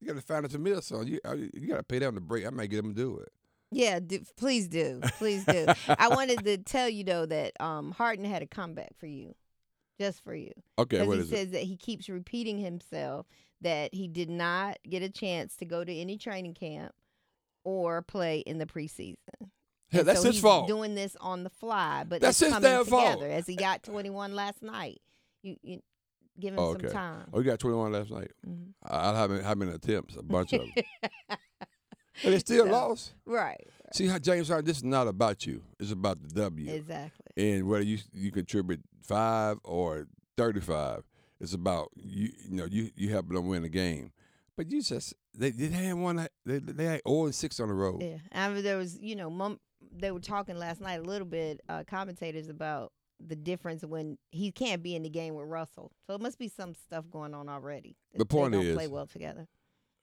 You 0.00 0.06
got 0.06 0.14
to 0.14 0.22
find 0.22 0.46
a 0.46 0.48
Tamia 0.48 0.82
song. 0.82 1.06
You 1.06 1.20
uh, 1.24 1.34
you 1.34 1.66
got 1.68 1.78
to 1.78 1.82
pay 1.82 1.98
them 1.98 2.14
to 2.14 2.20
break. 2.20 2.46
I 2.46 2.50
might 2.50 2.70
get 2.70 2.76
them 2.76 2.94
to 2.94 3.00
do 3.00 3.18
it. 3.18 3.32
Yeah, 3.70 4.00
do, 4.00 4.20
please 4.36 4.66
do, 4.68 5.00
please 5.18 5.44
do. 5.44 5.66
I 5.88 6.08
wanted 6.08 6.44
to 6.44 6.56
tell 6.58 6.88
you 6.88 7.04
though 7.04 7.26
that 7.26 7.52
um, 7.60 7.90
Harden 7.92 8.24
had 8.24 8.42
a 8.42 8.46
comeback 8.46 8.96
for 8.98 9.06
you, 9.06 9.34
just 10.00 10.24
for 10.24 10.34
you, 10.34 10.52
Okay, 10.78 10.96
because 10.96 11.08
what 11.08 11.16
he 11.18 11.24
is 11.24 11.28
says 11.30 11.48
it? 11.48 11.52
that 11.52 11.62
he 11.64 11.76
keeps 11.76 12.08
repeating 12.08 12.58
himself 12.58 13.26
that 13.60 13.92
he 13.92 14.08
did 14.08 14.30
not 14.30 14.78
get 14.88 15.02
a 15.02 15.10
chance 15.10 15.56
to 15.56 15.64
go 15.64 15.84
to 15.84 15.92
any 15.94 16.16
training 16.16 16.54
camp 16.54 16.92
or 17.64 18.00
play 18.02 18.38
in 18.40 18.58
the 18.58 18.66
preseason. 18.66 19.50
Yeah, 19.90 20.02
that's 20.02 20.20
so 20.22 20.28
his 20.30 20.40
fault. 20.40 20.68
Doing 20.68 20.94
this 20.94 21.16
on 21.20 21.44
the 21.44 21.50
fly, 21.50 22.04
but 22.06 22.20
That's 22.20 22.40
it's 22.42 22.46
his 22.46 22.52
coming 22.54 22.70
damn 22.70 22.84
fault. 22.84 23.22
as 23.22 23.46
he 23.46 23.56
got 23.56 23.82
21 23.82 24.34
last 24.34 24.62
night. 24.62 25.00
You, 25.42 25.56
you 25.62 25.80
give 26.38 26.52
him 26.54 26.58
Oh, 26.60 26.72
some 26.74 26.90
time. 26.90 27.28
Oh, 27.32 27.38
you 27.38 27.44
got 27.44 27.58
21 27.58 27.92
last 27.92 28.10
night. 28.10 28.30
Mhm. 28.46 28.72
I, 28.84 29.10
I 29.10 29.14
how 29.14 29.26
many 29.28 29.42
how 29.42 29.54
many 29.54 29.72
attempts? 29.72 30.16
A 30.16 30.22
bunch 30.22 30.52
of 30.52 30.60
them. 30.60 30.72
But 32.22 32.30
they 32.30 32.38
still 32.40 32.66
So, 32.66 32.72
lost. 32.72 33.14
Right. 33.26 33.64
See 33.92 34.06
how 34.08 34.18
James 34.18 34.48
Harden. 34.48 34.66
This 34.66 34.78
is 34.78 34.84
not 34.84 35.06
about 35.08 35.46
you. 35.46 35.62
It's 35.78 35.92
about 35.92 36.20
the 36.20 36.28
W. 36.34 36.70
Exactly. 36.70 37.26
and 37.36 37.68
whether 37.68 37.84
you 37.84 37.98
you 38.12 38.30
contribute 38.32 38.80
five 39.02 39.58
or 39.64 40.06
thirty 40.36 40.60
five, 40.60 41.04
it's 41.40 41.54
about 41.54 41.90
you. 41.94 42.30
You 42.44 42.56
know, 42.56 42.64
you 42.66 42.90
you 42.96 43.08
helping 43.10 43.34
them 43.36 43.46
win 43.46 43.62
the 43.62 43.68
game. 43.68 44.10
But 44.56 44.70
you 44.72 44.82
just 44.82 45.14
they 45.34 45.50
they 45.50 45.68
had 45.68 45.94
one. 45.94 46.26
They 46.44 46.58
they 46.58 46.84
had 46.84 47.00
zero 47.06 47.26
and 47.26 47.34
six 47.34 47.60
on 47.60 47.68
the 47.68 47.74
road. 47.74 48.02
Yeah. 48.02 48.16
I 48.32 48.48
mean, 48.50 48.64
there 48.64 48.76
was, 48.76 48.98
you 49.00 49.14
know, 49.14 49.30
mum, 49.30 49.60
they 49.92 50.10
were 50.10 50.20
talking 50.20 50.56
last 50.56 50.80
night 50.80 51.00
a 51.00 51.02
little 51.02 51.26
bit, 51.26 51.60
uh, 51.68 51.84
commentators 51.86 52.48
about 52.48 52.92
the 53.20 53.34
difference 53.36 53.84
when 53.84 54.16
he 54.30 54.52
can't 54.52 54.82
be 54.82 54.94
in 54.94 55.02
the 55.02 55.08
game 55.10 55.34
with 55.34 55.48
Russell. 55.48 55.90
So 56.06 56.14
it 56.14 56.20
must 56.20 56.38
be 56.38 56.48
some 56.48 56.74
stuff 56.74 57.04
going 57.10 57.34
on 57.34 57.48
already. 57.48 57.96
The 58.14 58.24
point 58.24 58.52
they 58.52 58.58
don't 58.58 58.66
is- 58.66 58.74
play 58.76 58.86
well 58.88 59.06
together. 59.06 59.48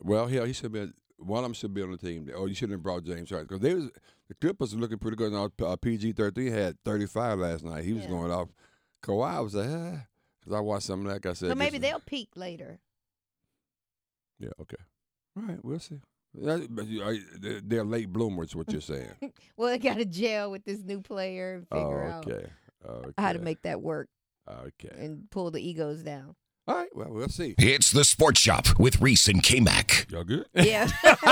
Well, 0.01 0.30
yeah, 0.30 0.46
he 0.46 0.51
should 0.54 0.74
be. 0.74 0.92
One 1.18 1.39
of 1.39 1.44
them 1.44 1.54
should 1.54 1.74
be 1.74 1.82
on 1.82 1.92
the 1.92 1.98
team. 1.98 2.30
Oh, 2.36 2.46
you 2.46 2.54
shouldn't 2.54 2.74
have 2.74 2.84
brought 2.84 3.06
James 3.06 3.30
Harden 3.30 3.48
because 3.48 3.62
they 3.62 3.74
was 3.74 3.89
the 4.27 4.34
Clippers 4.36 4.75
were 4.75 4.82
looking 4.82 4.98
pretty 4.98 5.15
good. 5.15 5.32
Now 5.32 5.50
uh, 5.65 5.77
PG 5.77 6.12
thirteen 6.12 6.51
had 6.51 6.75
thirty 6.84 7.06
five 7.06 7.39
last 7.39 7.63
night. 7.63 7.86
He 7.86 7.94
was 7.94 8.04
Yeah. 8.04 8.10
going 8.10 8.32
off. 8.32 8.50
Kawhi 9.01 9.42
was 9.42 9.56
like, 9.56 9.70
ah, 9.70 10.06
because 10.42 10.54
I 10.54 10.60
watched 10.60 10.88
something 10.88 11.08
like 11.10 11.25
I 11.25 11.32
said. 11.32 11.48
So 11.50 11.56
maybe 11.56 11.77
they'll 11.77 12.01
peak 12.01 12.32
later. 12.36 12.80
Yeah. 14.39 14.50
Okay. 14.60 14.75
All 15.38 15.44
right. 15.44 15.63
We'll 15.63 15.80
see. 15.80 16.01
That- 16.42 16.68
but 16.75 16.88
you- 16.88 17.01
are- 17.04 17.15
they're- 17.39 17.62
They're 17.62 17.84
late 17.86 18.12
bloomers. 18.12 18.56
What 18.56 18.72
you're 18.72 18.82
saying? 18.82 19.12
Well, 19.58 19.70
they 19.70 19.77
got 19.80 19.98
to 19.98 20.06
jail 20.06 20.51
with 20.51 20.65
this 20.65 20.84
new 20.84 21.01
player 21.01 21.56
and 21.56 21.68
oh, 21.72 21.75
figure 21.82 22.04
out 22.04 22.27
okay. 22.27 22.48
Okay. 22.88 23.12
how 23.18 23.34
to 23.34 23.39
make 23.39 23.62
that 23.63 23.82
work 23.82 24.10
Okay. 24.50 24.89
and 24.98 25.30
pull 25.32 25.50
the 25.51 25.62
egos 25.65 26.04
down. 26.04 26.36
All 26.68 26.75
right. 26.75 26.89
Well, 26.96 27.10
we'll 27.12 27.30
see. 27.30 27.54
It's 27.58 27.92
the 27.92 28.04
Sports 28.04 28.39
Shop 28.42 28.65
with 28.80 29.00
Reese 29.00 29.27
and 29.27 29.42
K 29.44 29.60
Mac. 29.60 30.08
Y'all 30.12 30.24
good? 30.24 30.46
Yeah. 30.56 30.89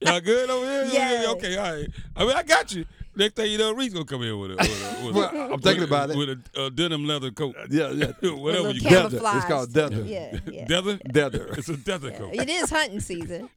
Y'all 0.00 0.20
good 0.20 0.50
over 0.50 0.64
here? 0.64 0.84
Yes. 0.92 1.26
Okay, 1.34 1.56
all 1.56 1.72
right. 1.74 1.88
I 2.16 2.24
mean, 2.24 2.36
I 2.36 2.42
got 2.42 2.74
you. 2.74 2.84
Next 3.16 3.36
thing 3.36 3.50
you 3.52 3.58
know, 3.58 3.72
Reese 3.72 3.92
gonna 3.92 4.04
come 4.04 4.22
in 4.22 4.38
with 4.38 4.52
a. 4.52 4.56
With 4.56 4.60
a, 4.70 5.06
with 5.06 5.14
Well, 5.14 5.52
I'm 5.54 5.60
thinking 5.60 5.80
with 5.82 5.90
about 5.90 6.10
a, 6.10 6.12
it. 6.12 6.16
With 6.16 6.28
a 6.56 6.62
uh, 6.62 6.68
denim 6.70 7.04
leather 7.06 7.30
coat. 7.30 7.54
Yeah, 7.70 7.90
yeah. 7.90 8.06
Whatever 8.30 8.70
you 8.70 8.80
Deather. 8.80 8.90
got. 8.90 9.10
camouflage. 9.10 9.36
It's 9.36 9.44
called 9.46 9.70
Deather. 9.72 10.08
Yeah, 10.08 10.38
yeah. 10.50 10.64
Deather? 10.68 10.98
Deather. 10.98 11.54
It's 11.58 11.68
a 11.68 11.76
deather 11.76 12.10
Yeah. 12.10 12.18
coat. 12.18 12.34
It 12.34 12.48
is 12.48 12.70
hunting 12.70 13.00
season. 13.00 13.48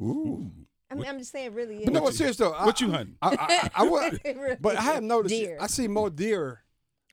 Ooh. 0.00 0.50
I 0.90 0.94
mean, 0.94 1.06
I'm 1.06 1.18
just 1.18 1.30
saying, 1.32 1.54
really 1.54 1.78
is. 1.78 1.84
But 1.84 1.92
no, 1.94 2.10
serious 2.10 2.36
though. 2.36 2.52
I- 2.52 2.66
What 2.66 2.80
you 2.80 2.90
hunting? 2.90 3.16
I, 3.22 3.70
I, 3.74 3.82
I, 3.82 3.88
would, 3.88 4.20
really 4.24 4.56
but 4.60 4.76
I 4.76 4.82
have 4.82 4.96
is. 4.96 5.02
noticed. 5.02 5.34
Deer. 5.34 5.56
I 5.60 5.66
see 5.68 5.86
more 5.88 6.10
deer 6.10 6.62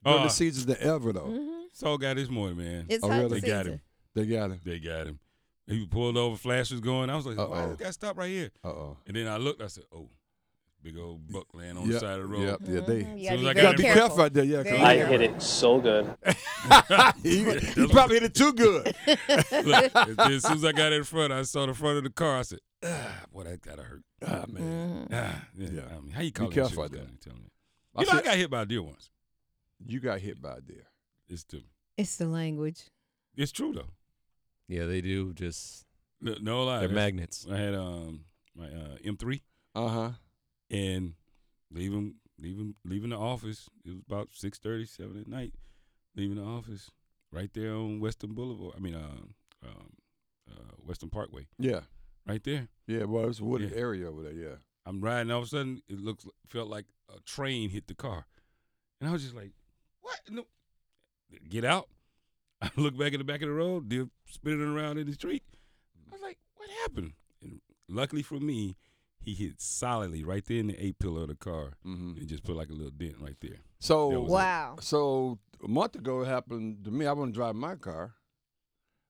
during 0.04 0.20
Uh, 0.20 0.22
the 0.24 0.28
seasons 0.30 0.66
than 0.66 0.76
ever 0.80 1.12
though. 1.12 1.26
Mhm. 1.26 1.54
Saw 1.72 1.96
got 1.96 2.00
guy 2.08 2.14
this 2.14 2.28
morning, 2.28 2.58
man. 2.58 2.86
It's 2.88 3.04
Oh, 3.04 3.08
hunting 3.08 3.28
really? 3.28 3.40
They 3.40 3.46
got 3.48 3.66
him. 3.66 3.80
They 4.14 4.26
got 4.26 4.50
him. 4.50 4.60
They 4.64 4.78
got 4.80 5.06
him. 5.06 5.18
He 5.68 5.86
pulled 5.86 6.16
over, 6.16 6.34
flash 6.36 6.70
was 6.72 6.80
going. 6.80 7.10
I 7.10 7.14
was 7.16 7.26
like, 7.26 7.36
why 7.36 7.44
Uh-oh. 7.44 7.68
this 7.68 7.76
guy 7.76 7.90
stop 7.90 8.16
right 8.18 8.30
here? 8.30 8.50
Uh 8.64 8.68
oh. 8.68 8.96
And 9.06 9.14
then 9.16 9.28
I 9.28 9.36
looked, 9.36 9.60
I 9.62 9.66
said, 9.68 9.84
oh, 9.94 10.08
big 10.82 10.96
old 10.98 11.26
buck 11.30 11.46
laying 11.54 11.76
on 11.76 11.86
the 11.86 11.92
Yep, 11.94 12.00
side 12.00 12.18
of 12.20 12.28
the 12.30 12.34
road. 12.36 12.42
Yep. 12.42 12.60
Yeah. 12.64 12.80
They. 12.80 13.02
Mhm. 13.04 13.18
You 13.20 13.28
Soon 13.28 13.38
as 13.38 13.42
gotta 13.42 13.48
I 13.48 13.52
be 13.52 13.54
got 13.54 13.62
gotta 13.62 13.76
be 13.76 13.82
careful. 13.82 14.00
careful 14.00 14.22
out 14.24 14.32
there. 14.34 14.44
Yeah. 14.44 14.56
'cause 14.62 14.64
Very 14.72 14.78
I- 14.82 14.90
I 14.90 14.94
Yeah. 14.94 15.06
hit 15.08 15.20
it 15.22 15.42
so 15.42 15.80
good. 15.80 16.16
he, 17.22 17.44
he 17.44 17.86
probably 17.88 18.16
hit 18.16 18.22
it 18.24 18.34
too 18.34 18.52
good. 18.52 18.94
Look, 19.06 19.90
and 19.94 20.16
then 20.16 20.32
as 20.32 20.42
soon 20.44 20.52
as 20.56 20.64
I 20.64 20.72
got 20.72 20.92
in 20.92 21.04
front, 21.04 21.32
I 21.32 21.42
saw 21.42 21.66
the 21.66 21.74
front 21.74 21.98
of 21.98 22.04
the 22.04 22.10
car. 22.10 22.38
I 22.38 22.42
said, 22.42 22.60
ah, 22.84 23.24
boy, 23.32 23.44
that 23.44 23.60
gotta 23.62 23.82
hurt. 23.82 24.02
Ah 24.26 24.44
man. 24.48 24.62
Mhm. 24.62 25.08
Ah, 25.12 25.44
yeah. 25.56 25.68
Yeah. 25.72 25.82
I 25.96 26.00
mean, 26.00 26.12
how 26.12 26.22
you 26.22 26.32
call 26.32 26.48
careful 26.48 26.82
out 26.84 26.90
that? 26.92 26.96
there. 26.98 27.06
shit? 27.06 27.20
Tell 27.22 27.34
me. 27.34 27.50
I 27.96 28.00
You 28.02 28.06
know, 28.06 28.12
I 28.12 28.16
said- 28.16 28.24
got 28.24 28.36
hit 28.36 28.50
by 28.50 28.62
a 28.62 28.66
deer 28.66 28.82
once. 28.82 29.10
You 29.86 30.00
got 30.00 30.20
hit 30.20 30.40
by 30.40 30.54
a 30.56 30.60
deer. 30.60 30.86
It's 31.28 31.44
true. 31.44 31.62
It's 31.96 32.16
the 32.16 32.26
language. 32.26 32.84
It's 33.36 33.52
true 33.52 33.72
though. 33.72 33.90
Yeah, 34.68 34.86
they 34.86 35.00
do. 35.00 35.32
Just 35.34 35.84
no, 36.20 36.34
no 36.40 36.64
lie. 36.64 36.80
They're 36.80 36.88
That's- 36.88 36.94
magnets. 37.06 37.46
I 37.50 37.56
had 37.56 37.74
um 37.74 38.24
my 38.54 38.66
uh, 38.66 38.96
M3 39.04 39.40
Uh 39.74 39.88
huh. 39.88 40.10
And 40.70 41.14
leaving 41.72 42.16
leaving 42.38 42.74
leaving 42.84 43.10
the 43.10 43.18
office. 43.18 43.68
It 43.84 43.90
was 43.90 44.00
about 44.06 44.28
six 44.32 44.58
thirty, 44.58 44.84
seven 44.86 45.20
at 45.20 45.28
night. 45.28 45.54
Leaving 46.16 46.36
the 46.36 46.42
office 46.42 46.90
right 47.32 47.50
there 47.54 47.74
on 47.74 48.00
Western 48.00 48.34
Boulevard. 48.34 48.74
I 48.76 48.80
mean, 48.80 48.94
um, 48.94 49.34
um, 49.64 49.90
uh, 50.50 50.72
Western 50.84 51.10
Parkway, 51.10 51.46
Yeah. 51.58 51.80
right 52.26 52.42
there. 52.42 52.68
Yeah. 52.86 53.04
Well, 53.04 53.28
it's 53.28 53.38
a 53.40 53.44
wooded 53.44 53.70
Yeah. 53.72 53.76
area 53.78 54.08
over 54.10 54.22
there. 54.22 54.32
Yeah. 54.32 54.56
I'm 54.86 55.00
riding. 55.00 55.30
All 55.30 55.40
of 55.40 55.44
a 55.44 55.48
sudden, 55.48 55.82
it 55.88 55.98
looks 56.00 56.24
felt 56.48 56.68
like 56.68 56.86
a 57.14 57.20
train 57.20 57.70
hit 57.70 57.86
the 57.86 57.94
car, 57.94 58.26
and 59.00 59.08
I 59.08 59.12
was 59.12 59.22
just 59.22 59.34
like, 59.34 59.52
"What? 60.00 60.20
No. 60.30 60.46
Get 61.48 61.64
out!" 61.64 61.88
I 62.62 62.70
look 62.76 62.96
back 62.96 63.12
at 63.12 63.18
the 63.18 63.24
back 63.24 63.42
of 63.42 63.48
the 63.48 63.54
road, 63.54 63.88
deer 63.88 64.08
spinning 64.26 64.62
around 64.62 64.98
in 64.98 65.06
the 65.06 65.12
street. 65.12 65.42
I 66.10 66.12
was 66.14 66.22
like, 66.22 66.38
"What 66.56 66.70
happened?" 66.70 67.12
And 67.42 67.60
luckily 67.88 68.22
for 68.22 68.40
me, 68.40 68.76
he 69.20 69.34
hit 69.34 69.60
solidly 69.60 70.24
right 70.24 70.44
there 70.46 70.58
in 70.58 70.68
the 70.68 70.82
A 70.86 70.92
pillar 70.92 71.22
of 71.22 71.28
the 71.28 71.34
car, 71.34 71.72
Mm-hmm. 71.86 72.18
and 72.18 72.28
just 72.28 72.44
put 72.44 72.56
like 72.56 72.70
a 72.70 72.72
little 72.72 72.90
dent 72.90 73.16
right 73.20 73.36
there. 73.40 73.58
So 73.80 74.10
That 74.10 74.20
was 74.20 74.30
it. 74.30 74.32
Wow. 74.34 74.76
So 74.80 75.38
a 75.64 75.68
month 75.68 75.94
ago, 75.96 76.22
it 76.22 76.26
happened 76.28 76.84
to 76.84 76.90
me. 76.90 77.06
I 77.06 77.12
wasn't 77.12 77.34
driving 77.34 77.60
my 77.60 77.74
car. 77.76 78.14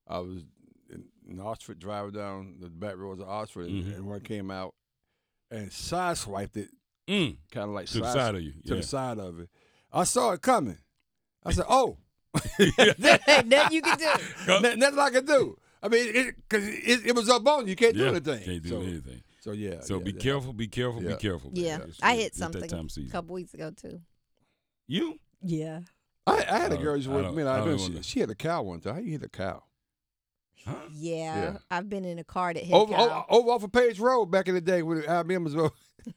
I 0.06 0.18
was 0.18 0.44
in, 0.90 1.04
in 1.28 1.40
Oxford, 1.40 1.78
driving 1.78 2.12
down 2.12 2.56
the 2.60 2.68
back 2.70 2.96
roads 2.96 3.20
of 3.20 3.28
Oxford, 3.28 3.66
and- 3.66 3.84
Mhm. 3.84 3.94
and 3.96 4.06
one 4.06 4.20
came 4.20 4.50
out 4.50 4.74
and 5.50 5.70
sideswiped 5.70 6.56
it, 6.56 6.70
Mm, 7.06 7.36
kind 7.50 7.64
of 7.68 7.74
like 7.74 7.86
to 7.86 7.98
the 8.00 8.04
side- 8.04 8.14
side 8.14 8.34
of 8.34 8.42
you. 8.42 8.52
to 8.52 8.58
Yeah. 8.64 8.74
the 8.76 8.82
side 8.82 9.18
of 9.18 9.38
it. 9.40 9.48
I 9.92 10.04
saw 10.04 10.32
it 10.32 10.42
coming. 10.42 10.78
I 11.44 11.52
said, 11.52 11.64
"Oh, 11.68 11.96
Nothing 12.58 13.72
you 13.72 13.82
can 13.82 13.98
do. 13.98 14.52
N- 14.52 14.78
nothing 14.78 14.98
I 14.98 15.10
can 15.10 15.24
do." 15.24 15.56
I 15.82 15.88
mean, 15.88 16.14
it, 16.14 16.34
cause 16.48 16.64
it, 16.66 17.06
it 17.06 17.14
was 17.14 17.28
up 17.30 17.46
on 17.46 17.64
you. 17.64 17.70
You 17.70 17.76
can't 17.76 17.94
do 17.94 18.02
Yeah, 18.02 18.08
anything. 18.10 18.42
Can't 18.44 18.62
do 18.62 18.68
so, 18.68 18.80
anything. 18.82 19.22
So 19.48 19.52
yeah. 19.54 19.80
So 19.80 19.98
yeah, 19.98 20.04
be 20.04 20.12
that- 20.12 20.20
careful, 20.22 20.52
be 20.52 20.68
careful, 20.68 21.02
Yeah. 21.02 21.10
be 21.10 21.16
careful. 21.16 21.50
man. 21.50 21.64
Yeah, 21.64 21.78
I 22.02 22.16
hit 22.16 22.34
something 22.34 22.62
a 22.64 23.10
couple 23.10 23.34
weeks 23.34 23.54
ago 23.54 23.70
too. 23.70 24.00
You? 24.86 25.18
Yeah. 25.42 25.80
I, 26.26 26.44
I 26.50 26.58
had 26.58 26.72
a 26.72 26.78
Uh, 26.78 26.82
girl 26.82 26.96
who's 26.96 27.06
I 27.08 27.10
with 27.10 27.24
don't- 27.24 27.38
I 27.46 27.54
I 27.54 27.58
don't 27.64 27.68
know 27.70 28.00
she, 28.00 28.02
she 28.02 28.20
had 28.20 28.28
a 28.30 28.34
cow 28.34 28.62
one 28.62 28.80
time. 28.80 28.94
How 28.96 29.00
you 29.00 29.12
hit 29.12 29.22
a 29.22 29.28
cow? 29.28 29.62
Huh? 30.66 30.74
Yeah. 30.92 31.34
Yeah. 31.52 31.56
I've 31.70 31.88
been 31.88 32.04
in 32.04 32.18
a 32.18 32.24
car 32.24 32.52
that 32.52 32.62
hit 32.62 32.74
Over, 32.74 32.92
a 32.92 32.96
cow. 32.96 33.26
over 33.30 33.50
off 33.50 33.62
of 33.64 33.72
Page 33.72 33.98
Road 34.00 34.26
back 34.26 34.48
in 34.48 34.54
the 34.54 34.60
day 34.60 34.82
when 34.82 35.04
Alabama 35.06 35.44
was 35.44 35.56
over. 35.56 35.70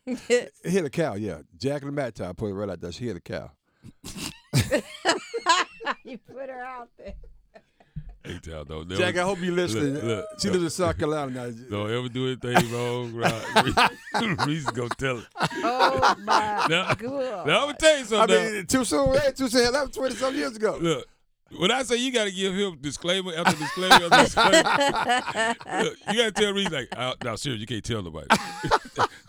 hit 0.05 0.85
a 0.85 0.89
cow, 0.89 1.13
yeah. 1.15 1.35
Jack 1.57 1.83
and 1.83 1.95
Jacqueline 1.95 1.95
Mattine 1.95 2.33
put 2.33 2.49
it 2.49 2.53
right 2.53 2.69
out 2.69 2.81
there. 2.81 2.91
She 2.91 3.05
hit 3.07 3.15
a 3.15 3.21
cow. 3.21 3.51
you 6.03 6.17
put 6.17 6.49
her 6.49 6.63
out 6.63 6.89
there. 6.97 7.13
Hey, 8.23 8.39
tell 8.43 8.63
though. 8.65 8.83
never- 8.83 9.01
Jack, 9.01 9.17
I 9.17 9.23
hope 9.23 9.39
you 9.39 9.51
listening. 9.51 9.95
Look, 9.95 10.03
look, 10.03 10.25
she 10.39 10.49
lives 10.49 10.63
in 10.63 10.69
South 10.69 10.97
Carolina 10.97 11.31
now. 11.31 11.53
Don't 11.69 11.91
ever 11.91 12.07
do 12.09 12.27
anything 12.27 12.71
wrong, 12.71 13.13
right? 13.15 13.91
Reese 14.47 14.65
gonna 14.65 14.89
tell 14.89 15.17
it. 15.19 15.25
Oh 15.63 16.15
my 16.23 16.65
Now- 16.69 16.93
god. 16.93 17.47
Now 17.47 17.61
I'm 17.61 17.65
gonna 17.67 17.73
tell 17.77 17.97
you 17.97 18.03
I 18.03 18.05
something. 18.07 18.35
now. 18.37 18.51
mean, 18.51 18.65
too 18.67 18.85
soon. 18.85 19.13
Hey, 19.17 19.31
too 19.35 19.47
soon. 19.49 19.71
That 19.73 19.87
was 19.87 19.95
20 19.95 20.15
some 20.15 20.35
years 20.35 20.55
ago. 20.55 20.77
Look, 20.79 21.07
when 21.57 21.71
I 21.71 21.83
say 21.83 21.97
you 21.97 22.13
got 22.13 22.25
to 22.25 22.31
give 22.31 22.53
him 22.53 22.77
disclaimer 22.79 23.33
after 23.35 23.57
disclaimer 23.57 24.05
after 24.09 24.23
disclaimer, 24.23 25.83
look, 25.83 25.97
you 26.07 26.17
got 26.17 26.33
to 26.35 26.41
tell 26.41 26.53
Reese 26.53 26.71
like, 26.71 26.87
uh, 26.95 27.13
no, 27.23 27.35
seriously, 27.35 27.61
you 27.61 27.67
can't 27.67 27.83
tell 27.83 28.01
nobody. 28.01 28.27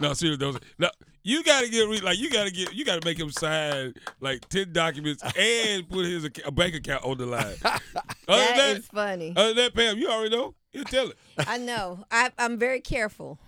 no, 0.00 0.12
seriously, 0.12 0.36
don't. 0.36 0.62
No, 0.78 0.88
you 1.24 1.42
got 1.44 1.62
to 1.64 1.68
get 1.70 1.88
Reese 1.88 2.02
like 2.02 2.18
you 2.18 2.30
got 2.30 2.44
to 2.44 2.50
get 2.52 2.74
you 2.74 2.84
got 2.84 3.00
to 3.00 3.06
make 3.08 3.18
him 3.18 3.30
sign 3.30 3.94
like 4.20 4.48
ten 4.48 4.72
documents 4.72 5.22
and 5.38 5.88
put 5.88 6.04
his 6.06 6.24
ac- 6.24 6.42
a 6.44 6.50
bank 6.50 6.74
account 6.74 7.04
on 7.04 7.18
the 7.18 7.26
line. 7.26 7.54
Other 7.64 7.80
than 7.94 8.06
that 8.26 8.56
that, 8.56 8.76
is 8.78 8.86
funny. 8.86 9.32
other 9.36 9.48
than 9.48 9.56
that, 9.56 9.74
Pam, 9.74 9.98
you 9.98 10.08
already 10.08 10.34
know. 10.34 10.54
You 10.72 10.84
tell 10.84 11.10
it. 11.10 11.18
I 11.46 11.58
know. 11.58 12.04
I, 12.10 12.30
I'm 12.38 12.58
very 12.58 12.80
careful. 12.80 13.38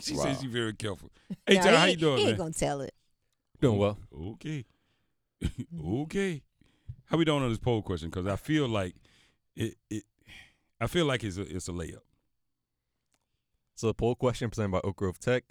she 0.00 0.14
Wow. 0.16 0.22
says 0.24 0.40
she's 0.40 0.50
very 0.50 0.72
careful. 0.72 1.10
Hey, 1.46 1.56
No, 1.56 1.62
John, 1.62 1.72
he, 1.72 1.78
how 1.78 1.84
you 1.86 1.96
doing, 1.96 2.16
he 2.18 2.22
man? 2.24 2.28
ain't 2.30 2.38
gonna 2.38 2.52
tell 2.54 2.80
it. 2.80 2.94
Doing 3.60 3.78
well. 3.78 3.98
Okay. 4.30 4.64
okay. 5.84 6.42
How 7.06 7.16
we 7.18 7.24
doing 7.24 7.42
on 7.42 7.50
this 7.50 7.58
poll 7.58 7.82
question? 7.82 8.08
Because 8.08 8.26
I 8.26 8.36
feel 8.36 8.66
like 8.68 8.94
it, 9.56 9.74
it. 9.90 10.04
I 10.80 10.86
feel 10.86 11.04
like 11.04 11.22
it's 11.22 11.36
a 11.36 11.42
it's 11.42 11.68
a 11.68 11.72
layup. 11.72 11.98
So 13.74 13.88
the 13.88 13.94
poll 13.94 14.14
question 14.14 14.48
presented 14.48 14.72
by 14.72 14.80
Oak 14.84 14.96
Grove 14.96 15.18
Tech 15.18 15.44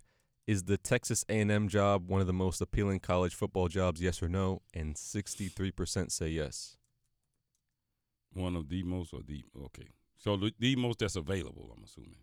Is 0.48 0.64
the 0.64 0.78
Texas 0.78 1.24
A&M 1.30 1.68
job 1.68 2.08
one 2.10 2.20
of 2.20 2.28
the 2.28 2.34
most 2.34 2.62
appealing 2.62 3.00
college 3.00 3.34
football 3.36 3.68
jobs? 3.68 4.02
Yes 4.02 4.22
or 4.22 4.28
no? 4.30 4.62
And 4.74 4.96
63% 4.96 6.12
say 6.12 6.30
yes. 6.30 6.78
One 8.34 8.56
of 8.56 8.70
the 8.70 8.84
most 8.84 9.14
or 9.14 9.22
the 9.26 9.44
okay. 9.66 9.88
So 10.18 10.38
the, 10.38 10.54
the 10.60 10.76
most 10.76 11.00
that's 11.00 11.16
available, 11.16 11.72
I'm 11.76 11.84
assuming. 11.84 12.16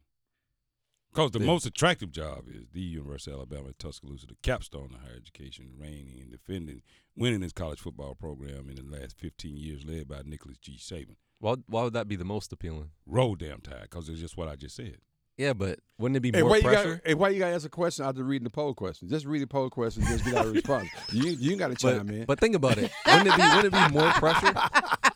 Because 1.13 1.31
the 1.31 1.39
The- 1.39 1.47
most 1.47 1.65
attractive 1.67 2.13
job 2.13 2.45
is 2.49 2.67
the 2.73 2.81
University 2.81 3.31
of 3.31 3.39
Alabama 3.39 3.69
at 3.71 3.79
Tuscaloosa, 3.79 4.27
the 4.27 4.37
capstone 4.43 4.95
of 4.95 5.01
higher 5.01 5.17
education, 5.17 5.71
reigning 5.79 6.19
and 6.21 6.31
defending, 6.31 6.83
winning 7.17 7.41
this 7.41 7.53
college 7.53 7.81
football 7.81 8.15
program 8.15 8.69
in 8.69 8.77
the 8.77 8.83
last 8.99 9.17
15 9.19 9.57
years, 9.57 9.85
led 9.85 10.09
by 10.09 10.21
Nicholas 10.25 10.59
G. 10.59 10.77
Saban. 10.79 11.17
Why, 11.41 11.55
why 11.67 11.85
would 11.85 11.93
that 11.95 12.09
be 12.09 12.17
the 12.17 12.25
most 12.25 12.53
appealing? 12.53 12.91
Roll 13.07 13.37
damn 13.37 13.61
tide, 13.61 13.83
because 13.83 14.09
it's 14.09 14.21
just 14.21 14.37
what 14.37 14.49
I 14.49 14.57
just 14.57 14.77
said. 14.77 14.99
Yeah, 15.39 15.53
but 15.53 15.79
wouldn't 15.99 16.17
it 16.17 16.21
be 16.21 16.33
Hey, 16.33 16.41
more 16.43 16.51
why 16.51 16.57
you 16.57 16.63
pressure? 16.63 16.95
got? 16.97 17.07
Hey, 17.07 17.15
why 17.15 17.29
you 17.29 17.39
got 17.39 17.49
to 17.51 17.55
ask 17.55 17.65
a 17.65 17.69
question 17.71 18.05
after 18.05 18.25
reading 18.25 18.45
the 18.45 18.51
poll 18.51 18.75
question? 18.75 19.09
Just 19.09 19.25
read 19.25 19.41
the 19.41 19.47
poll 19.47 19.71
question, 19.71 20.03
just 20.03 20.25
get 20.25 20.35
out 20.35 20.47
a 20.47 20.51
response. 20.51 20.89
You 21.13 21.31
you 21.31 21.57
got 21.57 21.69
to 21.69 21.77
chime 21.77 22.07
but, 22.07 22.15
in. 22.15 22.25
but 22.27 22.41
think 22.41 22.57
about 22.57 22.77
it. 22.77 22.91
Wouldn't 23.07 23.29
it 23.29 23.37
be 23.37 23.43
wouldn't 23.43 23.65
it 23.67 23.73
be 23.73 23.99
more 23.99 24.11
pressure 24.13 24.53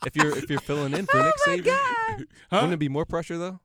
if 0.06 0.14
you're 0.16 0.38
if 0.38 0.48
you're 0.48 0.60
filling 0.60 0.94
in 0.94 1.06
for 1.06 1.18
Oh 1.20 1.24
Nick 1.24 1.64
Saban? 1.64 1.74
Huh? 2.16 2.24
Wouldn't 2.52 2.72
it 2.74 2.78
be 2.78 2.88
more 2.88 3.04
pressure 3.04 3.36
though? 3.36 3.60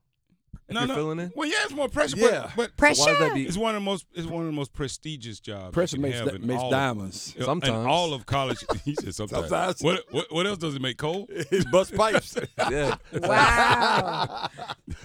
If 0.68 0.74
no, 0.74 0.80
you're 0.80 0.88
no. 0.88 0.94
filling 0.94 1.18
in? 1.20 1.32
Well, 1.34 1.48
yeah, 1.48 1.56
it's 1.64 1.72
more 1.72 1.88
pressure, 1.88 2.18
Yeah. 2.18 2.42
but, 2.54 2.56
but 2.56 2.76
Pressure. 2.76 3.00
Why 3.00 3.12
would 3.12 3.20
that 3.20 3.34
be? 3.34 3.46
it's 3.46 3.56
one 3.56 3.74
of 3.74 3.80
the 3.80 3.84
most 3.84 4.06
it's 4.14 4.26
one 4.26 4.42
of 4.42 4.46
the 4.46 4.52
most 4.52 4.74
prestigious 4.74 5.40
jobs. 5.40 5.72
Pressure 5.72 5.98
makes 5.98 6.18
have 6.18 6.38
makes 6.40 6.60
all 6.62 6.70
diamonds. 6.70 7.34
Of, 7.38 7.44
Sometimes. 7.44 7.72
in 7.72 7.86
all 7.86 8.12
of 8.12 8.26
college. 8.26 8.58
He 8.84 8.94
said 8.94 9.14
sometimes. 9.14 9.48
Sometimes. 9.48 9.82
What, 9.82 10.04
what 10.10 10.26
what 10.32 10.46
else 10.46 10.58
does 10.58 10.74
it 10.74 10.82
make? 10.82 10.98
Coal? 10.98 11.26
His 11.50 11.64
bust 11.66 11.94
pipes. 11.94 12.36
Yeah. 12.70 12.96
Wow. 13.14 14.48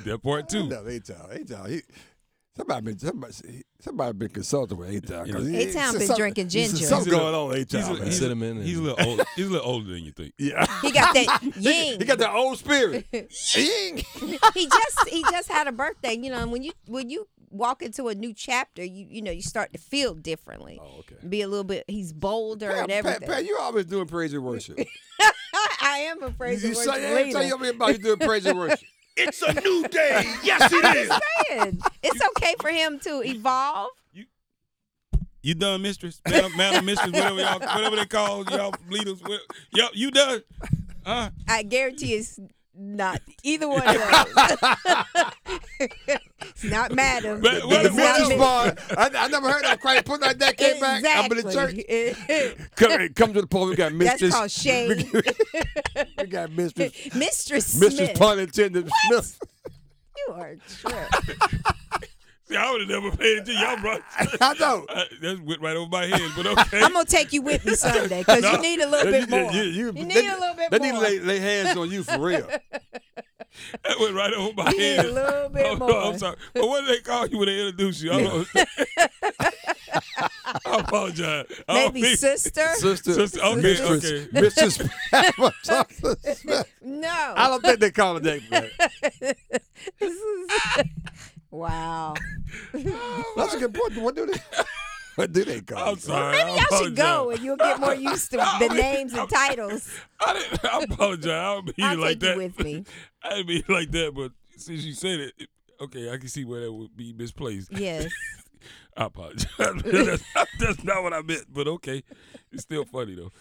That 0.05 0.22
part 0.22 0.50
too. 0.50 0.67
No, 0.67 0.86
A-Town, 0.86 1.29
A-Town. 1.32 1.70
He, 1.70 1.82
somebody 2.55 2.86
been 2.86 3.00
somebody, 3.00 3.33
somebody 3.79 4.13
been 4.17 4.29
consulted 4.29 4.75
with 4.77 4.89
A-Town. 4.89 5.31
'cause 5.31 5.48
he- 5.48 5.57
A-Town 5.63 5.98
been 5.98 6.15
drinking 6.15 6.50
ginger. 6.50 6.77
Something 6.77 7.05
He's 7.05 7.07
a 7.07 7.19
going 7.19 7.36
on, 7.36 7.55
He's, 7.55 7.63
A-Town. 7.74 7.91
a, 7.91 7.93
man. 8.00 8.05
he's, 8.05 8.19
Cinnamon 8.19 8.63
he's 8.63 8.77
a 8.77 8.81
little 8.81 9.07
old, 9.10 9.22
he's 9.36 9.48
a 9.48 9.50
little 9.50 9.67
older 9.67 9.89
than 9.93 10.03
you 10.03 10.12
think. 10.12 10.33
yeah. 10.38 10.65
He 10.81 10.91
got 10.91 11.13
that 11.13 11.39
ying. 11.57 12.00
He 12.00 12.05
got 12.05 12.17
that 12.19 12.33
old 12.33 12.57
spirit. 12.57 13.05
Ying. 13.12 13.98
he 14.53 14.67
just 14.67 15.07
he 15.10 15.22
just 15.24 15.50
had 15.50 15.67
a 15.67 15.72
birthday. 15.72 16.13
You 16.17 16.29
know, 16.31 16.38
and 16.39 16.51
when 16.51 16.63
you 16.63 16.72
when 16.88 17.10
you 17.10 17.27
walk 17.50 17.81
into 17.83 18.07
a 18.07 18.15
new 18.15 18.33
chapter, 18.33 18.83
you 18.83 19.05
you 19.10 19.22
know 19.22 19.31
you 19.31 19.41
start 19.41 19.74
to 19.74 19.79
feel 19.79 20.13
differently. 20.13 20.79
Oh, 20.81 21.00
okay. 21.00 21.15
Be 21.27 21.41
a 21.41 21.48
little 21.48 21.63
bit. 21.63 21.83
He's 21.88 22.13
bolder 22.13 22.69
Pat, 22.69 22.79
and 22.83 22.91
everything. 22.91 23.27
Pat, 23.27 23.45
you 23.45 23.57
always 23.62 23.86
doing 23.86 24.07
praise 24.07 24.33
and 24.33 24.43
worship. 24.43 24.79
I 25.81 25.98
am 26.10 26.24
a 26.24 26.31
praise 26.31 26.63
you 26.63 26.69
and 26.69 26.77
say 26.77 26.88
worship 26.88 27.03
every 27.03 27.24
time 27.33 27.41
leader. 27.41 27.48
you 27.48 27.53
over 27.55 27.69
about 27.69 27.88
you 27.89 27.98
doing 28.00 28.19
praise 28.19 28.45
and 28.45 28.57
worship. 28.57 28.79
It's 29.15 29.41
a 29.41 29.53
new 29.53 29.88
day. 29.89 30.24
Yes, 30.43 30.72
it 30.74 30.96
is. 30.98 31.12
saying. 31.50 31.82
It's 32.01 32.22
okay 32.38 32.55
for 32.60 32.70
him 32.70 33.00
to 33.00 33.22
evolve. 33.24 33.91
You 35.46 35.53
done, 35.55 35.82
mistress? 35.82 36.22
Madam, 36.25 36.55
madam 36.55 36.86
mistress, 36.86 37.12
whatever 37.12 37.39
y'all, 37.41 37.60
whatever 37.60 37.98
they 37.98 38.05
call 38.05 38.46
y'all 38.46 38.74
leaders. 38.89 39.22
what- 39.22 39.41
Y'all, 39.74 39.89
you 39.93 40.10
done? 40.10 40.41
Huh? 41.05 41.32
I 41.50 41.63
guarantee 41.63 42.13
it's 42.13 42.39
not 42.75 43.22
either 43.44 43.68
one 43.70 43.84
of 43.88 43.94
those. 43.96 44.63
not 46.63 46.92
madam. 46.94 47.39
But- 47.42 47.62
It's 47.65 47.65
but- 47.65 47.94
The 47.94 48.30
not 48.30 48.38
bar. 48.38 48.75
I, 48.98 49.10
I 49.25 49.27
never 49.27 49.50
heard 49.51 49.63
that 49.63 49.80
quite 49.82 50.06
put 50.06 50.22
like 50.22 50.38
that 50.39 50.58
came 50.58 50.80
back. 50.80 51.03
I'm 51.06 51.32
in 51.32 51.46
the 51.46 51.53
church. 51.53 51.75
Exactly. 51.88 52.65
Come, 52.75 53.10
come 53.10 53.34
to 53.34 53.42
the 53.42 53.48
pole. 53.48 53.68
We 53.68 53.75
got 53.75 53.92
That's 53.98 54.22
mistress. 54.22 54.34
called 54.34 54.51
shade. 54.51 55.10
we 56.18 56.25
got 56.25 56.51
mistress. 56.51 56.94
Mistress 57.15 57.75
Mistress 57.80 57.96
Smith. 58.10 58.18
pun 58.20 58.39
intended. 58.39 58.89
Smith. 59.08 59.39
You 60.27 60.34
are 60.34 60.48
a 60.48 60.58
trip. 60.58 61.75
See, 62.53 62.57
I 62.60 62.72
would 62.72 62.81
have 62.81 62.89
never 62.89 63.10
paid 63.15 63.39
attention. 63.39 63.62
Y'all 63.63 63.77
brought 63.81 64.01
I 64.41 64.53
know. 64.60 64.86
uh, 64.89 65.03
that 65.22 65.41
went 65.43 65.60
right 65.62 65.75
over 65.75 65.89
my 65.89 66.05
head, 66.05 66.31
but 66.38 66.45
okay. 66.45 66.81
I'm 66.83 66.93
gonna 66.93 67.05
take 67.05 67.33
you 67.33 67.41
with 67.41 67.65
me 67.65 67.74
Sunday 67.75 68.19
because 68.19 68.43
No. 68.43 68.51
you 68.51 68.62
need 68.62 68.79
a 68.79 68.88
little 68.88 69.12
bit 69.12 69.27
more. 69.29 69.51
You, 69.51 69.62
You, 69.63 69.86
you, 69.88 69.91
need 69.93 70.12
they, 70.12 70.27
a 70.27 70.38
little 70.38 70.55
bit 70.55 70.69
they 70.72 70.77
more. 70.91 71.01
They 71.01 71.10
need 71.12 71.19
to 71.19 71.25
lay, 71.25 71.39
lay 71.39 71.39
hands 71.39 71.75
on 71.77 71.89
you 71.89 72.03
for 72.03 72.19
real. 72.19 72.48
that 73.84 73.99
went 73.99 74.13
right 74.15 74.34
over 74.34 74.54
my 74.56 74.69
You 74.71 74.78
need 74.78 74.95
head. 74.97 75.06
a 75.06 75.12
little 75.12 75.49
bit 75.49 75.65
Oh, 75.67 75.75
more. 75.78 75.97
I'm 76.04 76.17
sorry. 76.19 76.36
But 76.54 76.67
what 76.67 76.82
do 76.82 76.88
they 76.88 76.99
call 76.99 77.25
you 77.28 77.38
when 77.39 77.47
they 77.47 77.60
introduce 77.60 78.04
you? 78.04 78.12
I, 78.12 78.21
don't 78.21 78.47
I 80.65 80.80
apologize. 80.80 81.45
I 81.67 81.73
don't 81.84 81.93
Maybe 81.93 82.08
mean- 82.08 82.17
sister. 82.17 82.67
Sister, 82.75 83.13
Sister, 83.13 83.39
okay, 83.41 83.62
mistress, 83.62 84.06
okay. 84.06 84.28
Mistress 84.32 84.75
Smith. 86.39 86.71
No. 86.84 87.34
I 87.36 87.47
don't 87.47 87.63
think 87.63 87.80
they 87.80 87.91
call 87.91 88.17
it 88.17 88.23
that. 88.23 88.41
Man. 91.54 92.13
This 92.74 92.86
is- 92.86 92.92
wow. 92.92 93.24
That's 93.36 93.54
a 93.54 93.60
good 93.60 93.74
point. 93.74 93.98
What 93.98 94.16
do 94.16 94.26
they? 94.28 94.39
What 95.16 95.32
do 95.32 95.46
they 95.46 95.62
call 95.62 95.92
I'm 95.92 96.00
sorry. 96.00 96.38
Maybe 96.38 96.50
I 96.60 96.66
y'all 96.72 96.84
should 96.84 96.96
go 96.96 97.30
and 97.30 97.39
you'll 97.44 97.56
get 97.56 97.80
more 97.80 97.94
used 97.94 98.32
to 98.32 98.38
the 98.60 98.68
names 98.74 99.13
and 99.13 99.30
titles. 99.30 99.88
I, 100.20 100.34
didn't, 100.34 100.66
I 100.66 100.82
apologize. 100.82 101.30
I 101.30 101.54
don't 101.54 101.66
mean 101.78 101.88
I'll 101.88 101.98
like 102.00 102.20
take 102.20 102.24
you 102.24 102.28
that. 102.30 102.38
with 102.38 102.60
me. 102.66 102.84
I 103.22 103.30
didn't 103.36 103.48
mean 103.48 103.63
like 103.70 103.92
that, 103.92 104.13
but 104.16 104.32
since 104.58 104.84
you 104.84 104.94
said 104.94 105.20
it, 105.20 105.34
it- 105.38 105.50
okay, 105.82 106.12
I 106.12 106.18
can 106.18 106.30
see 106.30 106.46
where 106.46 106.62
that 106.62 106.74
would 106.74 106.98
be 106.98 107.13
misplaced. 107.13 107.72
Yes. 107.74 108.12
I 108.98 109.06
apologize. 109.06 109.48
that's, 109.60 110.24
that's 110.60 110.84
not 110.84 111.04
what 111.04 111.13
I 111.13 111.22
meant, 111.22 111.46
but 111.54 111.68
okay. 111.68 112.02
It's 112.52 112.63
still 112.63 112.84
funny 112.86 113.13
though. 113.13 113.32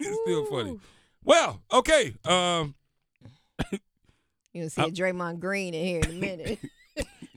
it's 0.00 0.18
still 0.24 0.44
funny. 0.44 0.78
Well, 1.24 1.62
okay. 1.72 2.14
Um, 2.26 2.74
You'll 4.52 4.68
see 4.68 4.82
a 4.82 4.90
Draymond 4.90 5.40
Green 5.40 5.72
in 5.72 5.86
here 5.86 6.00
in 6.00 6.10
a 6.10 6.20
minute. 6.20 6.58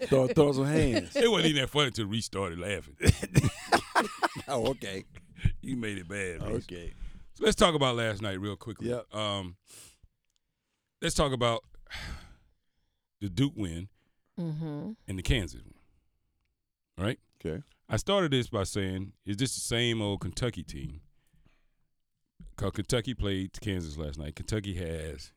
Throw, 0.05 0.27
throw 0.27 0.51
some 0.51 0.65
hands. 0.65 1.15
it 1.15 1.29
wasn't 1.29 1.49
even 1.49 1.61
that 1.61 1.69
funny 1.69 1.87
until 1.87 2.05
Reese 2.05 2.25
started 2.25 2.59
laughing. 2.59 2.95
Oh, 4.47 4.67
okay. 4.67 5.03
you 5.61 5.75
made 5.75 5.97
it 5.97 6.07
bad. 6.07 6.41
Reese. 6.43 6.65
Okay. 6.65 6.93
So 7.33 7.43
let's 7.43 7.55
talk 7.55 7.75
about 7.75 7.95
last 7.95 8.21
night 8.21 8.39
real 8.39 8.55
quickly. 8.55 8.89
Yep. 8.89 9.13
Um, 9.13 9.55
let's 11.01 11.15
talk 11.15 11.33
about 11.33 11.63
the 13.19 13.29
Duke 13.29 13.53
win 13.55 13.89
mm-hmm. 14.39 14.91
and 15.07 15.19
the 15.19 15.23
Kansas 15.23 15.61
win. 15.63 17.05
Right? 17.05 17.19
Okay. 17.43 17.63
I 17.89 17.97
started 17.97 18.31
this 18.31 18.47
by 18.47 18.63
saying, 18.63 19.13
is 19.25 19.37
this 19.37 19.55
the 19.55 19.61
same 19.61 20.01
old 20.01 20.21
Kentucky 20.21 20.63
team? 20.63 21.01
Because 22.55 22.71
Kentucky 22.71 23.13
played 23.13 23.51
Kansas 23.61 23.97
last 23.97 24.17
night. 24.17 24.35
Kentucky 24.35 24.75
has 24.75 25.31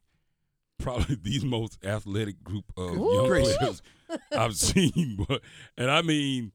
probably 0.80 1.14
the 1.22 1.44
most 1.46 1.84
athletic 1.84 2.42
group 2.42 2.64
of 2.76 2.96
Ooh. 2.96 3.12
young 3.14 3.26
Gracious. 3.28 3.56
players 3.56 3.82
I've 4.32 4.56
seen. 4.56 5.24
But, 5.28 5.42
and 5.76 5.90
I 5.90 6.02
mean, 6.02 6.52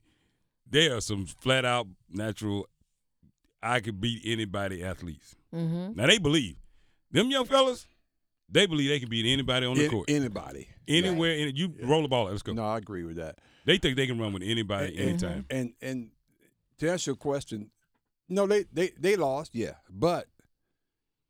they 0.69 0.87
are 0.89 1.01
some 1.01 1.25
flat 1.25 1.63
out 1.65 1.87
natural, 2.09 2.67
I 3.63 3.79
could 3.79 3.99
beat 4.01 4.21
anybody 4.25 4.83
athletes. 4.83 5.35
Mm-hmm. 5.53 5.93
Now, 5.95 6.07
they 6.07 6.17
believe. 6.17 6.57
Them 7.11 7.29
young 7.29 7.45
fellas, 7.45 7.87
they 8.49 8.65
believe 8.65 8.89
they 8.89 8.99
can 8.99 9.09
beat 9.09 9.25
anybody 9.31 9.65
on 9.65 9.75
the 9.77 9.85
An- 9.85 9.89
court. 9.91 10.09
anybody. 10.09 10.67
Anywhere. 10.87 11.31
In, 11.31 11.55
you 11.55 11.73
roll 11.83 12.01
the 12.01 12.07
ball. 12.07 12.25
Let's 12.25 12.41
go. 12.41 12.53
No, 12.53 12.65
I 12.65 12.77
agree 12.77 13.03
with 13.05 13.15
that. 13.17 13.39
They 13.65 13.77
think 13.77 13.95
they 13.95 14.05
can 14.05 14.19
run 14.19 14.33
with 14.33 14.43
anybody 14.43 14.87
And- 14.89 14.97
and- 14.99 15.09
anytime. 15.09 15.45
And 15.49 15.73
and 15.81 16.09
to 16.79 16.91
answer 16.91 17.11
your 17.11 17.15
question, 17.15 17.71
no, 18.27 18.45
they 18.47 18.65
they 18.73 18.91
they 18.99 19.15
lost, 19.15 19.55
yeah. 19.55 19.75
But 19.89 20.27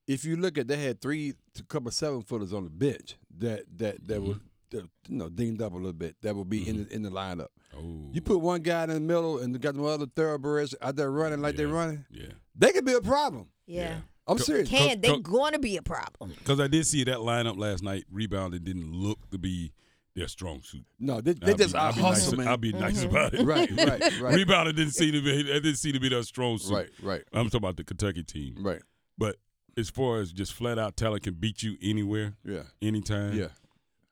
if 0.08 0.26
you 0.26 0.36
look 0.38 0.58
at, 0.58 0.68
they 0.68 0.78
had 0.78 1.02
three, 1.02 1.34
a 1.60 1.64
couple 1.64 1.88
of 1.88 1.94
seven 1.94 2.22
footers 2.22 2.54
on 2.54 2.64
the 2.64 2.70
bench 2.70 3.16
that 3.38 3.64
that 3.78 4.08
that 4.08 4.22
were 4.22 4.36
you 4.72 4.88
know 5.10 5.30
dinged 5.30 5.62
up 5.62 5.74
a 5.74 5.76
little 5.78 5.94
bit. 5.94 6.16
That 6.22 6.36
will 6.36 6.46
be 6.46 6.68
in 6.68 6.84
the 6.86 6.94
in 6.94 7.02
the 7.04 7.10
lineup. 7.10 7.48
Oh. 7.78 8.10
You 8.12 8.22
put 8.22 8.40
one 8.40 8.62
guy 8.62 8.84
in 8.84 8.90
the 8.90 9.00
middle 9.00 9.40
and 9.40 9.60
got 9.60 9.76
the 9.76 9.84
other 9.84 10.06
thoroughbreds 10.16 10.76
out 10.82 10.96
there 10.96 11.12
running 11.12 11.42
like 11.42 11.56
they're 11.56 11.68
running. 11.68 12.06
Yeah. 12.12 12.28
They 12.56 12.72
could 12.72 12.86
be 12.86 12.94
a 12.94 13.02
problem. 13.02 13.48
Yeah. 13.68 13.98
I'm 14.28 14.38
Co- 14.38 14.44
serious. 14.44 14.70
Can 14.70 15.02
they 15.02 15.10
co- 15.10 15.20
going 15.20 15.54
to 15.54 15.60
be 15.60 15.78
a 15.78 15.82
problem? 15.84 16.32
Because 16.38 16.60
I 16.60 16.68
did 16.68 16.88
see 16.88 17.04
that 17.04 17.18
lineup 17.18 17.58
last 17.58 17.84
night. 17.84 18.06
Rebounding 18.12 18.64
didn't 18.64 18.92
look 18.92 19.30
to 19.32 19.38
be 19.38 19.72
their 20.16 20.28
strong 20.30 20.62
suit. 20.64 20.86
No, 21.00 21.20
they, 21.22 21.34
they 21.34 21.52
I'll 21.52 21.58
just 21.58 21.74
be, 21.74 21.80
I'll 21.80 21.94
be 21.94 22.02
nice, 22.02 22.32
man. 22.32 22.48
I'll 22.48 22.58
be 22.58 22.72
nice 22.72 23.04
Mhm. 23.04 23.10
about 23.10 23.34
it. 23.34 23.46
Right, 23.46 23.70
right, 23.72 24.22
right. 24.22 24.36
Rebounding 24.36 24.76
didn't 24.76 24.94
seem 24.94 25.12
to 25.12 25.22
be. 25.22 25.44
That 25.44 25.62
didn't 25.62 25.76
seem 25.76 25.94
to 25.94 26.00
be 26.00 26.10
their 26.10 26.24
strong 26.24 26.58
suit. 26.58 26.74
right, 26.74 26.90
right, 27.04 27.24
I'm 27.34 27.46
talking 27.48 27.58
about 27.58 27.76
the 27.78 27.84
Kentucky 27.84 28.24
team. 28.24 28.56
right. 28.62 28.82
But 29.18 29.36
as 29.78 29.90
far 29.90 30.20
as 30.20 30.32
just 30.32 30.54
flat 30.54 30.78
out 30.80 30.96
talent 30.98 31.24
can 31.24 31.34
beat 31.36 31.64
you 31.64 31.78
anywhere, 31.82 32.34
Yeah, 32.44 32.64
anytime. 32.82 33.34
yeah. 33.34 33.48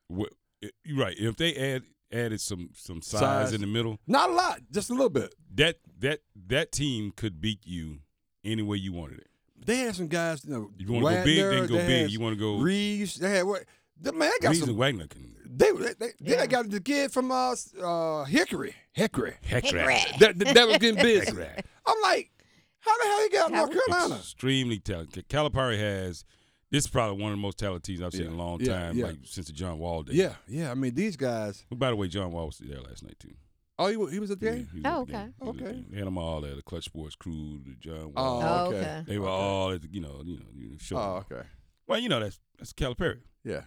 What, 0.08 0.32
you're 0.84 0.98
right. 0.98 1.16
If 1.18 1.36
they 1.36 1.54
add 1.54 1.82
added 2.12 2.40
some 2.40 2.70
some 2.74 3.02
size, 3.02 3.20
Size. 3.20 3.52
in 3.54 3.60
the 3.60 3.66
middle, 3.66 3.98
Not 4.06 4.30
a 4.30 4.32
lot, 4.32 4.60
just 4.70 4.90
a 4.90 4.92
little 4.92 5.10
bit. 5.10 5.34
that 5.54 5.76
that 6.00 6.20
that 6.48 6.70
team 6.72 7.12
could 7.16 7.40
beat 7.40 7.60
you 7.64 7.98
any 8.44 8.62
way 8.62 8.76
you 8.76 8.92
wanted 8.92 9.18
it. 9.18 9.26
They 9.64 9.78
had 9.78 9.96
some 9.96 10.08
guys. 10.08 10.44
You 10.44 10.50
know, 10.52 10.70
You 10.76 10.92
want 10.92 11.06
to 11.06 11.10
go 11.20 11.24
big, 11.24 11.38
Wagner, 11.42 11.60
then 11.60 11.68
go 11.68 11.76
big. 11.86 12.10
You 12.10 12.20
want 12.20 12.34
to 12.36 12.38
go. 12.40 12.58
Reeves. 12.58 13.14
They 13.16 13.30
had 13.30 13.44
what? 13.46 13.64
The 14.00 14.12
man 14.12 14.30
got 14.42 14.48
Reeves 14.50 14.60
some. 14.60 14.68
and 14.70 14.78
Wagner 14.78 15.06
can. 15.06 15.34
They 15.46 15.70
they, 15.72 15.94
they, 15.98 16.06
Yeah. 16.20 16.36
they 16.40 16.46
got 16.48 16.68
the 16.68 16.80
kid 16.80 17.10
from 17.12 17.30
uh, 17.32 17.54
uh 17.82 18.24
Hickory. 18.24 18.74
Hickory. 18.92 19.34
Hickory. 19.40 19.80
That, 20.20 20.38
that, 20.38 20.54
that 20.54 20.68
was 20.68 20.78
getting 20.78 21.00
busy. 21.02 21.32
I'm 21.86 21.96
like, 22.02 22.30
how 22.84 22.98
the 22.98 23.04
hell 23.04 23.22
he 23.22 23.28
got 23.30 23.50
North 23.52 23.70
Talent. 23.70 23.86
Carolina? 23.90 24.14
extremely 24.16 24.78
talented. 24.78 25.28
Calipari 25.28 25.78
has 25.78 26.24
this 26.70 26.84
is 26.84 26.90
probably 26.90 27.22
one 27.22 27.32
of 27.32 27.38
the 27.38 27.42
most 27.42 27.58
talented 27.58 27.84
teams 27.84 28.02
I've 28.02 28.12
seen 28.12 28.26
in 28.26 28.32
a 28.32 28.36
long 28.36 28.60
yeah, 28.60 28.78
time, 28.78 28.96
yeah. 28.96 29.06
like 29.06 29.16
since 29.24 29.46
the 29.46 29.52
John 29.52 29.78
Wall 29.78 30.02
days. 30.02 30.16
Yeah, 30.16 30.34
yeah. 30.48 30.70
I 30.70 30.74
mean, 30.74 30.94
these 30.94 31.16
guys. 31.16 31.64
By 31.70 31.90
the 31.90 31.96
way, 31.96 32.08
John 32.08 32.32
Wall 32.32 32.46
was 32.46 32.58
there 32.58 32.80
last 32.80 33.02
night 33.04 33.18
too. 33.20 33.34
Oh, 33.78 33.88
he, 33.88 33.96
wa- 33.96 34.06
he 34.06 34.18
was 34.20 34.30
at 34.30 34.38
the 34.40 34.46
Yeah, 34.46 34.52
game. 34.54 34.68
he 34.72 34.76
was 34.78 34.84
at 34.84 34.92
Oh, 34.94 35.04
the 35.04 35.12
game. 35.12 35.16
okay. 35.20 35.32
He 35.40 35.44
was 35.46 35.54
at 35.54 35.58
the 35.58 35.64
Okay. 35.66 35.72
game. 35.76 35.86
They 35.90 35.96
had 35.98 36.06
them 36.06 36.18
all 36.18 36.40
there. 36.40 36.54
The 36.54 36.62
Clutch 36.62 36.84
Sports 36.84 37.16
crew, 37.16 37.60
the 37.64 37.74
John. 37.80 38.12
Oh, 38.16 38.38
Wall. 38.38 38.42
Oh, 38.42 38.66
okay. 38.68 38.78
okay. 38.78 39.02
They 39.06 39.18
were 39.18 39.26
Okay. 39.28 39.34
all 39.34 39.70
at 39.72 39.82
the, 39.82 39.88
you 39.90 40.00
know, 40.00 40.22
you 40.24 40.36
know, 40.38 40.46
you 40.56 40.70
know, 40.70 40.76
show. 40.80 40.96
Oh, 40.96 41.24
okay. 41.30 41.46
Well, 41.86 41.98
you 41.98 42.08
know 42.08 42.20
that's 42.20 42.38
that's 42.58 42.72
Calipari. 42.72 43.20
Yeah. 43.44 43.62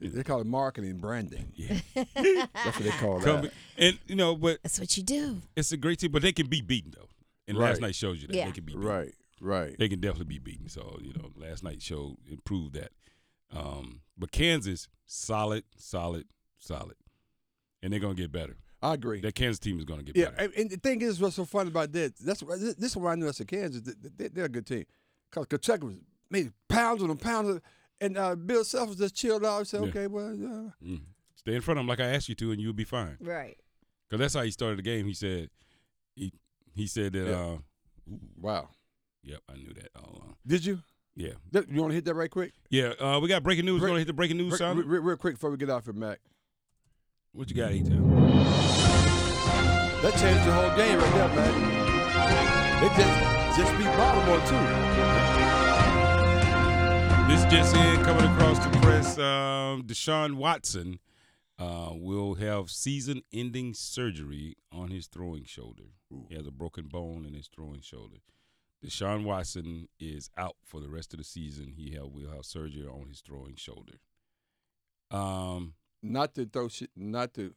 They 0.00 0.24
call 0.24 0.40
it 0.40 0.46
marketing 0.48 0.96
branding. 0.98 1.52
Yeah. 1.54 1.78
That's 1.94 2.76
what 2.76 2.82
they 2.82 2.90
call 2.90 3.20
Come- 3.20 3.42
that. 3.42 3.52
and 3.78 3.98
you 4.08 4.16
know, 4.16 4.34
but 4.34 4.58
That's 4.64 4.80
what 4.80 4.96
you 4.96 5.04
do. 5.04 5.40
it's 5.54 5.70
a 5.70 5.76
great 5.76 6.00
team. 6.00 6.10
But 6.10 6.22
they 6.22 6.32
can 6.32 6.48
be 6.48 6.60
beaten 6.60 6.92
though. 6.96 7.06
And 7.48 7.58
Right. 7.58 7.70
last 7.70 7.80
night 7.80 7.94
shows 7.94 8.20
you 8.22 8.28
that 8.28 8.36
Yeah. 8.36 8.46
they 8.46 8.52
can 8.52 8.64
be 8.64 8.72
beaten. 8.72 8.86
Right. 8.88 9.14
Right. 9.40 9.76
They 9.78 9.88
can 9.88 10.00
definitely 10.00 10.26
be 10.26 10.38
beaten. 10.38 10.68
So 10.68 10.98
you 11.02 11.12
know, 11.14 11.32
last 11.36 11.62
night 11.64 11.82
showed 11.82 12.16
improved 12.28 12.74
that. 12.74 12.92
Um, 13.50 14.02
but 14.16 14.30
Kansas, 14.32 14.88
solid, 15.04 15.64
solid, 15.76 16.26
solid, 16.58 16.96
and 17.82 17.92
they're 17.92 18.00
gonna 18.00 18.14
get 18.14 18.32
better. 18.32 18.56
I 18.80 18.94
agree. 18.94 19.20
That 19.20 19.34
Kansas 19.34 19.58
team 19.58 19.78
is 19.78 19.84
gonna 19.84 20.02
get 20.02 20.16
Yeah, 20.16 20.30
better. 20.30 20.44
and, 20.44 20.54
and 20.54 20.70
the 20.70 20.76
thing 20.76 21.02
is, 21.02 21.20
what's 21.20 21.36
so 21.36 21.44
funny 21.44 21.68
about 21.68 21.92
this? 21.92 22.12
That's 22.12 22.40
this, 22.40 22.74
this 22.74 22.90
is 22.92 22.96
why 22.96 23.12
I 23.12 23.14
knew 23.16 23.26
as 23.28 23.40
a 23.40 23.44
Kansas, 23.44 23.82
they, 23.82 24.08
they, 24.16 24.28
they're 24.28 24.44
a 24.46 24.48
good 24.48 24.66
team. 24.66 24.84
Because 25.30 25.46
Kentucky 25.46 25.84
was 25.86 25.96
made 26.30 26.52
pounds 26.68 27.02
on 27.02 27.08
them, 27.08 27.18
pounds, 27.18 27.48
of- 27.48 27.62
and 28.00 28.16
uh, 28.18 28.34
Bill 28.34 28.64
Self 28.64 28.88
was 28.88 28.98
just 28.98 29.14
chilled 29.14 29.44
out 29.44 29.58
and 29.58 29.68
said, 29.68 29.82
Yeah. 29.82 29.88
"Okay, 29.90 30.06
well, 30.08 30.34
yeah. 30.34 30.70
Mm. 30.84 31.02
Stay 31.36 31.54
in 31.54 31.60
front 31.60 31.78
of 31.78 31.82
him 31.82 31.88
like 31.88 32.00
I 32.00 32.06
asked 32.06 32.28
you 32.28 32.34
to, 32.36 32.50
and 32.52 32.60
you'll 32.60 32.72
be 32.72 32.84
fine. 32.84 33.16
Right. 33.20 33.56
Because 34.08 34.18
that's 34.20 34.34
how 34.34 34.42
he 34.42 34.50
started 34.50 34.78
the 34.78 34.82
game. 34.82 35.06
He 35.06 35.14
said, 35.14 35.50
he 36.74 36.86
said 36.86 37.12
that. 37.14 37.26
Yeah. 37.26 37.34
Uh, 37.36 37.56
wow." 38.40 38.68
yep, 39.22 39.40
I 39.48 39.54
knew 39.54 39.72
that 39.74 39.90
all 39.96 40.10
along. 40.16 40.36
Did 40.46 40.64
you? 40.66 40.80
Yeah, 41.14 41.32
You 41.52 41.80
want 41.82 41.90
to 41.90 41.94
hit 41.94 42.04
that 42.06 42.14
right 42.14 42.30
quick? 42.30 42.52
yeah. 42.70 42.94
Uh, 42.98 43.20
we 43.20 43.28
got 43.28 43.42
breaking 43.42 43.66
news. 43.66 43.80
Break- 43.80 43.82
We're 43.82 43.88
gonna 43.88 43.98
hit 44.00 44.06
the 44.06 44.12
breaking 44.14 44.38
news 44.38 44.52
Real, 44.52 44.58
sound. 44.58 44.78
real, 44.86 45.02
real 45.02 45.16
quick 45.18 45.34
before 45.34 45.50
we 45.50 45.58
get 45.58 45.68
off 45.68 45.84
here, 45.84 45.92
Mac. 45.92 46.20
What 47.32 47.50
you 47.50 47.56
got, 47.56 47.70
A 47.70 47.78
Town? 47.82 48.10
That 50.02 50.12
changed 50.18 50.44
the 50.46 50.52
whole 50.52 50.74
game 50.76 50.98
right 50.98 51.14
there, 51.14 51.28
man. 51.28 52.80
They 52.80 52.88
just 52.88 53.58
just 53.58 53.72
beat 53.76 53.92
Baltimore 53.96 54.40
too. 54.48 54.64
This 57.28 57.44
just 57.52 57.76
in 57.76 58.02
coming 58.04 58.24
across 58.32 58.58
the 58.58 58.70
press. 58.80 59.18
Um, 59.18 59.82
Deshaun 59.84 60.34
Watson 60.34 60.98
uh, 61.62 61.90
will 61.94 62.34
have 62.34 62.70
season-ending 62.70 63.74
surgery 63.74 64.56
on 64.72 64.88
his 64.90 65.06
throwing 65.06 65.44
shoulder. 65.44 65.84
He 66.28 66.34
has 66.34 66.46
a 66.46 66.50
broken 66.50 66.86
bone 66.86 67.24
in 67.26 67.34
his 67.34 67.48
throwing 67.54 67.80
shoulder. 67.80 68.16
Deshaun 68.84 69.24
Watson 69.24 69.88
is 70.00 70.28
out 70.36 70.56
for 70.64 70.80
the 70.80 70.88
rest 70.88 71.12
of 71.14 71.18
the 71.18 71.24
season. 71.24 71.74
He 71.76 71.92
have, 71.94 72.06
will 72.06 72.30
have 72.34 72.44
surgery 72.44 72.86
on 72.86 73.08
his 73.08 73.20
throwing 73.20 73.54
shoulder. 73.56 73.94
Um, 75.10 75.74
Not 76.02 76.34
to 76.34 76.46
throw 76.46 76.68
shit, 76.68 76.90
not 76.96 77.32
to. 77.34 77.54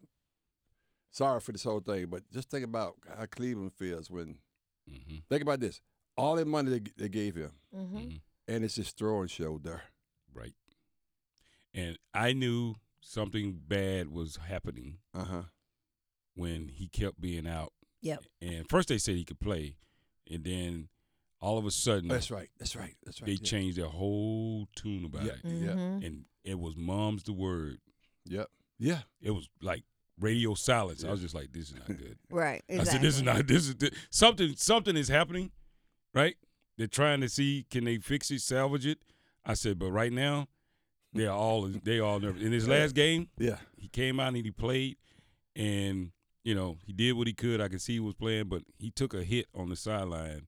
Sorry 1.12 1.40
for 1.40 1.52
this 1.54 1.64
whole 1.64 1.80
thing, 1.80 2.08
but 2.08 2.30
just 2.32 2.50
think 2.52 2.66
about 2.66 2.96
how 3.18 3.26
Cleveland 3.26 3.74
feels 3.74 4.10
when. 4.12 4.38
mhm, 4.90 5.24
Think 5.30 5.42
about 5.42 5.62
this: 5.62 5.82
all 6.18 6.36
the 6.36 6.46
money 6.46 6.70
they, 6.72 6.82
they 6.98 7.10
gave 7.10 7.36
him, 7.36 7.52
Mm-hmm. 7.76 7.98
mhm. 7.98 8.22
and 8.48 8.64
it's 8.66 8.76
his 8.76 8.92
throwing 8.92 9.30
shoulder. 9.30 9.82
Right. 10.34 10.54
And 11.74 11.98
I 12.14 12.34
knew 12.34 12.76
something 13.08 13.60
bad 13.68 14.10
was 14.10 14.38
happening 14.48 14.98
Uh 15.14 15.24
huh. 15.26 15.42
when 16.36 16.70
he 16.70 16.88
kept 16.88 17.22
being 17.22 17.48
out. 17.48 17.72
Yep. 18.02 18.24
And 18.42 18.70
first 18.70 18.90
they 18.90 18.98
said 18.98 19.16
he 19.16 19.24
could 19.26 19.40
play, 19.40 19.78
and 20.30 20.44
then 20.44 20.90
all 21.42 21.58
of 21.58 21.66
a 21.66 21.72
sudden 21.72 22.08
That's 22.08 22.32
right. 22.32 22.50
That's 22.60 22.76
right. 22.76 22.96
That's 23.04 23.22
right. 23.22 23.28
they 23.28 23.34
yeah. 23.34 23.44
changed 23.44 23.78
their 23.78 23.88
whole 23.88 24.68
tune 24.76 25.06
about 25.06 25.24
Yeah. 25.24 25.34
it. 25.34 25.40
Yeah. 25.44 25.70
Mhm. 25.74 26.06
And 26.06 26.26
it 26.44 26.60
was 26.60 26.76
mom's 26.76 27.24
the 27.24 27.34
word. 27.34 27.80
Yep. 28.26 28.50
Yeah. 28.80 29.02
It 29.22 29.32
was 29.32 29.48
like 29.62 29.84
radio 30.20 30.54
silence. 30.54 31.04
I 31.04 31.12
was 31.12 31.22
just 31.22 31.36
like, 31.36 31.52
this 31.52 31.70
is 31.70 31.76
not 31.76 31.88
good. 31.88 32.18
Right. 32.30 32.64
Exactly. 32.68 32.80
I 32.90 32.92
said, 32.94 33.02
this 33.02 33.16
is 33.16 33.22
not 33.24 33.48
this 33.48 33.68
is 33.68 33.74
thi- 33.76 33.92
something 34.10 34.56
something 34.56 34.96
is 34.98 35.08
happening, 35.10 35.52
right? 36.14 36.36
They're 36.78 36.88
trying 36.88 37.22
to 37.22 37.30
see 37.30 37.66
can 37.70 37.84
they 37.86 37.98
fix 37.98 38.32
it, 38.32 38.42
salvage 38.42 38.86
it. 38.86 39.00
I 39.46 39.54
said, 39.54 39.78
but 39.78 39.92
right 39.92 40.12
now, 40.12 40.48
they're 41.16 41.32
all 41.32 41.64
they 41.84 42.00
all 42.00 42.20
nervous. 42.20 42.42
In 42.44 42.52
his 42.52 42.68
last 42.68 42.94
game, 42.96 43.30
Yeah. 43.38 43.58
he 43.78 43.88
came 43.88 44.20
out 44.20 44.34
and 44.36 44.38
he 44.46 44.52
played, 44.52 44.98
and 45.56 46.12
you 46.44 46.54
know 46.56 46.78
he 46.86 46.94
did 46.94 47.14
what 47.14 47.28
he 47.28 47.34
could. 47.34 47.62
I 47.62 47.68
could 47.70 47.82
see 47.82 47.94
he 47.94 48.00
was 48.00 48.14
playing, 48.16 48.46
but 48.50 48.62
he 48.78 48.92
took 48.92 49.14
a 49.14 49.24
hit 49.24 49.48
on 49.56 49.70
the 49.70 49.76
sideline, 49.76 50.48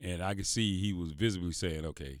and 0.00 0.22
I 0.22 0.34
could 0.34 0.46
see 0.46 0.78
he 0.80 0.92
was 0.92 1.12
visibly 1.12 1.52
saying, 1.52 1.84
"Okay, 1.86 2.20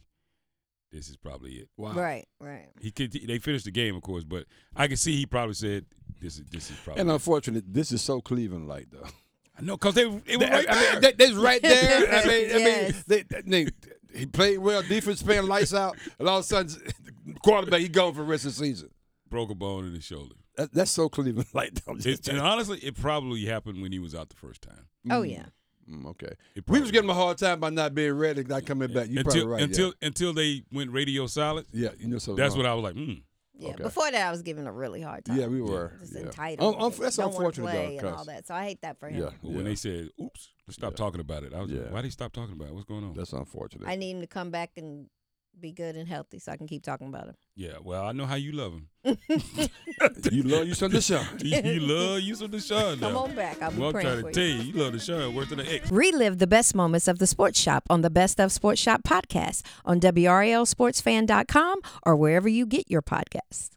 this 0.90 1.08
is 1.08 1.16
probably 1.16 1.52
it." 1.54 1.68
Wow. 1.76 1.92
Right. 1.92 2.26
Right. 2.40 2.68
He 2.80 2.90
could. 2.90 3.12
They 3.12 3.38
finished 3.38 3.64
the 3.64 3.70
game, 3.70 3.96
of 3.96 4.02
course, 4.02 4.24
but 4.24 4.46
I 4.74 4.88
could 4.88 4.98
see 4.98 5.16
he 5.16 5.26
probably 5.26 5.54
said, 5.54 5.86
"This 6.20 6.38
is 6.38 6.44
this 6.50 6.70
is 6.70 6.76
probably." 6.84 7.00
And 7.00 7.10
it." 7.10 7.14
unfortunately, 7.14 7.68
this 7.70 7.92
is 7.92 8.00
so 8.02 8.20
Cleveland 8.20 8.68
like 8.68 8.88
though. 8.90 9.06
I 9.58 9.62
know 9.62 9.76
because 9.76 9.94
they 9.94 10.04
they 10.04 10.36
were 10.36 10.44
They- 10.46 10.50
right 10.50 10.66
I 10.68 10.74
there. 10.74 10.92
mean, 10.92 11.00
they, 11.02 11.12
they's 11.12 11.34
right 11.34 11.62
there. 11.62 12.08
I 12.08 12.26
mean, 12.26 12.50
I 12.50 12.54
mean, 12.54 12.64
Yes. 12.66 13.02
they, 13.04 13.22
they, 13.46 13.66
he 14.14 14.26
played 14.26 14.58
well. 14.58 14.82
Defense 14.82 15.22
playing 15.22 15.46
lights 15.46 15.74
out, 15.74 15.96
and 16.18 16.28
all 16.28 16.38
of 16.38 16.44
a 16.44 16.46
sudden, 16.46 16.74
quarterback 17.44 17.80
he 17.80 17.88
gone 17.88 18.12
for 18.14 18.20
the 18.20 18.26
rest 18.26 18.44
of 18.46 18.56
the 18.56 18.64
season. 18.64 18.90
broke 19.28 19.50
a 19.50 19.54
bone 19.54 19.86
in 19.86 19.94
his 19.94 20.04
shoulder. 20.04 20.34
That, 20.56 20.72
that's 20.72 20.90
so 20.90 21.08
Cleveland 21.08 21.48
like 21.54 21.74
though. 21.74 21.92
I'm 21.92 21.98
just 22.00 22.28
It, 22.28 22.32
and 22.32 22.40
honestly, 22.40 22.78
it 22.80 22.94
probably 22.98 23.44
happened 23.46 23.80
when 23.82 23.90
he 23.92 23.98
was 23.98 24.14
out 24.14 24.28
the 24.28 24.36
first 24.36 24.62
time. 24.62 24.86
Oh 25.10 25.22
yeah. 25.22 25.46
Mm, 25.90 26.06
okay. 26.06 26.32
We 26.68 26.80
was 26.80 26.90
giving 26.90 27.08
him 27.10 27.16
a 27.16 27.18
hard 27.20 27.38
time 27.38 27.58
by 27.58 27.70
not 27.70 27.94
being 27.94 28.12
ready, 28.12 28.44
not 28.44 28.64
coming 28.66 28.92
back. 28.92 29.08
You 29.08 29.18
until 29.20 29.32
probably 29.32 29.46
right. 29.46 29.62
until 29.62 29.92
until 30.02 30.32
they 30.32 30.62
went 30.72 30.90
radio 30.92 31.26
silent. 31.26 31.66
yeah. 31.72 31.88
yeah, 31.88 31.94
you 31.98 32.08
know 32.08 32.18
so. 32.18 32.34
That's 32.34 32.54
what 32.54 32.66
I 32.66 32.74
was 32.74 32.84
like. 32.84 32.94
Mm. 32.94 33.22
Yeah. 33.54 33.70
Okay. 33.72 33.82
Before 33.82 34.10
that, 34.10 34.26
I 34.26 34.30
was 34.30 34.42
giving 34.42 34.66
a 34.66 34.72
really 34.72 35.00
hard 35.02 35.24
time. 35.24 35.38
Yeah, 35.38 35.46
we 35.46 35.60
were. 35.60 35.92
Just 36.00 36.14
yeah. 36.14 36.22
entitled. 36.22 36.74
Un- 36.74 36.80
un- 36.82 36.92
that's 36.98 37.16
Don't 37.16 37.26
wanna 37.34 37.36
unfortunate 37.48 37.70
play 37.70 37.98
though, 38.00 38.08
and 38.08 38.16
all 38.16 38.24
that. 38.24 38.46
So 38.46 38.54
I 38.54 38.64
hate 38.64 38.80
that 38.82 38.98
for 38.98 39.08
him. 39.08 39.20
Yeah, 39.22 39.30
But 39.42 39.52
when 39.52 39.64
they 39.64 39.74
said, 39.74 40.08
"Oops, 40.20 40.52
let's 40.66 40.76
stop 40.76 40.92
Yeah. 40.92 40.96
talking 40.96 41.20
about 41.20 41.42
it," 41.44 41.52
I 41.52 41.60
was 41.60 41.70
like, 41.70 41.80
Yeah. 41.84 41.90
"Why 41.90 41.98
did 42.00 42.06
he 42.06 42.10
stop 42.12 42.32
talking 42.32 42.54
about 42.54 42.68
it? 42.68 42.74
What's 42.74 42.86
going 42.86 43.04
on?" 43.04 43.14
That's 43.14 43.32
unfortunate. 43.32 43.86
I 43.88 43.96
need 43.96 44.12
him 44.12 44.20
to 44.22 44.26
come 44.26 44.50
back 44.50 44.70
and 44.76 45.08
be 45.60 45.72
good 45.72 45.96
and 45.96 46.08
healthy 46.08 46.38
so 46.38 46.52
I 46.52 46.56
can 46.56 46.66
keep 46.66 46.82
talking 46.82 47.06
about 47.08 47.26
him. 47.28 47.34
yeah, 47.54 47.74
well, 47.82 48.04
I 48.04 48.12
know 48.12 48.26
how 48.26 48.34
you 48.34 48.52
love 48.52 48.72
him. 48.72 48.88
you 50.32 50.42
love 50.42 50.66
you 50.66 50.74
some 50.74 50.90
Deshaun. 50.90 51.42
you 51.44 51.80
love 51.80 52.20
you 52.20 52.34
some 52.34 52.48
Deshaun. 52.48 53.00
Come 53.00 53.16
on 53.16 53.34
back. 53.34 53.60
I'll 53.62 53.70
be 53.70 53.78
Well, 53.78 53.88
I'm 53.88 53.92
praying 53.92 54.06
trying 54.08 54.22
for 54.22 54.32
to 54.32 54.40
you. 54.40 54.54
tell 54.56 54.64
you, 54.66 54.72
you 54.72 54.82
love 54.82 54.92
Deshaun 54.94 55.48
than 55.48 55.60
an 55.60 55.66
ex. 55.66 55.90
Relive 55.90 56.38
the 56.38 56.46
best 56.46 56.74
moments 56.74 57.08
of 57.08 57.18
the 57.18 57.26
Sports 57.26 57.60
Shop 57.60 57.84
on 57.90 58.00
the 58.00 58.10
Best 58.10 58.40
of 58.40 58.52
Sports 58.52 58.80
Shop 58.80 59.02
podcast 59.02 59.62
on 59.84 60.00
WRALSportsFan.com 60.00 61.80
or 62.04 62.16
wherever 62.16 62.48
you 62.48 62.66
get 62.66 62.90
your 62.90 63.02
podcasts. 63.02 63.72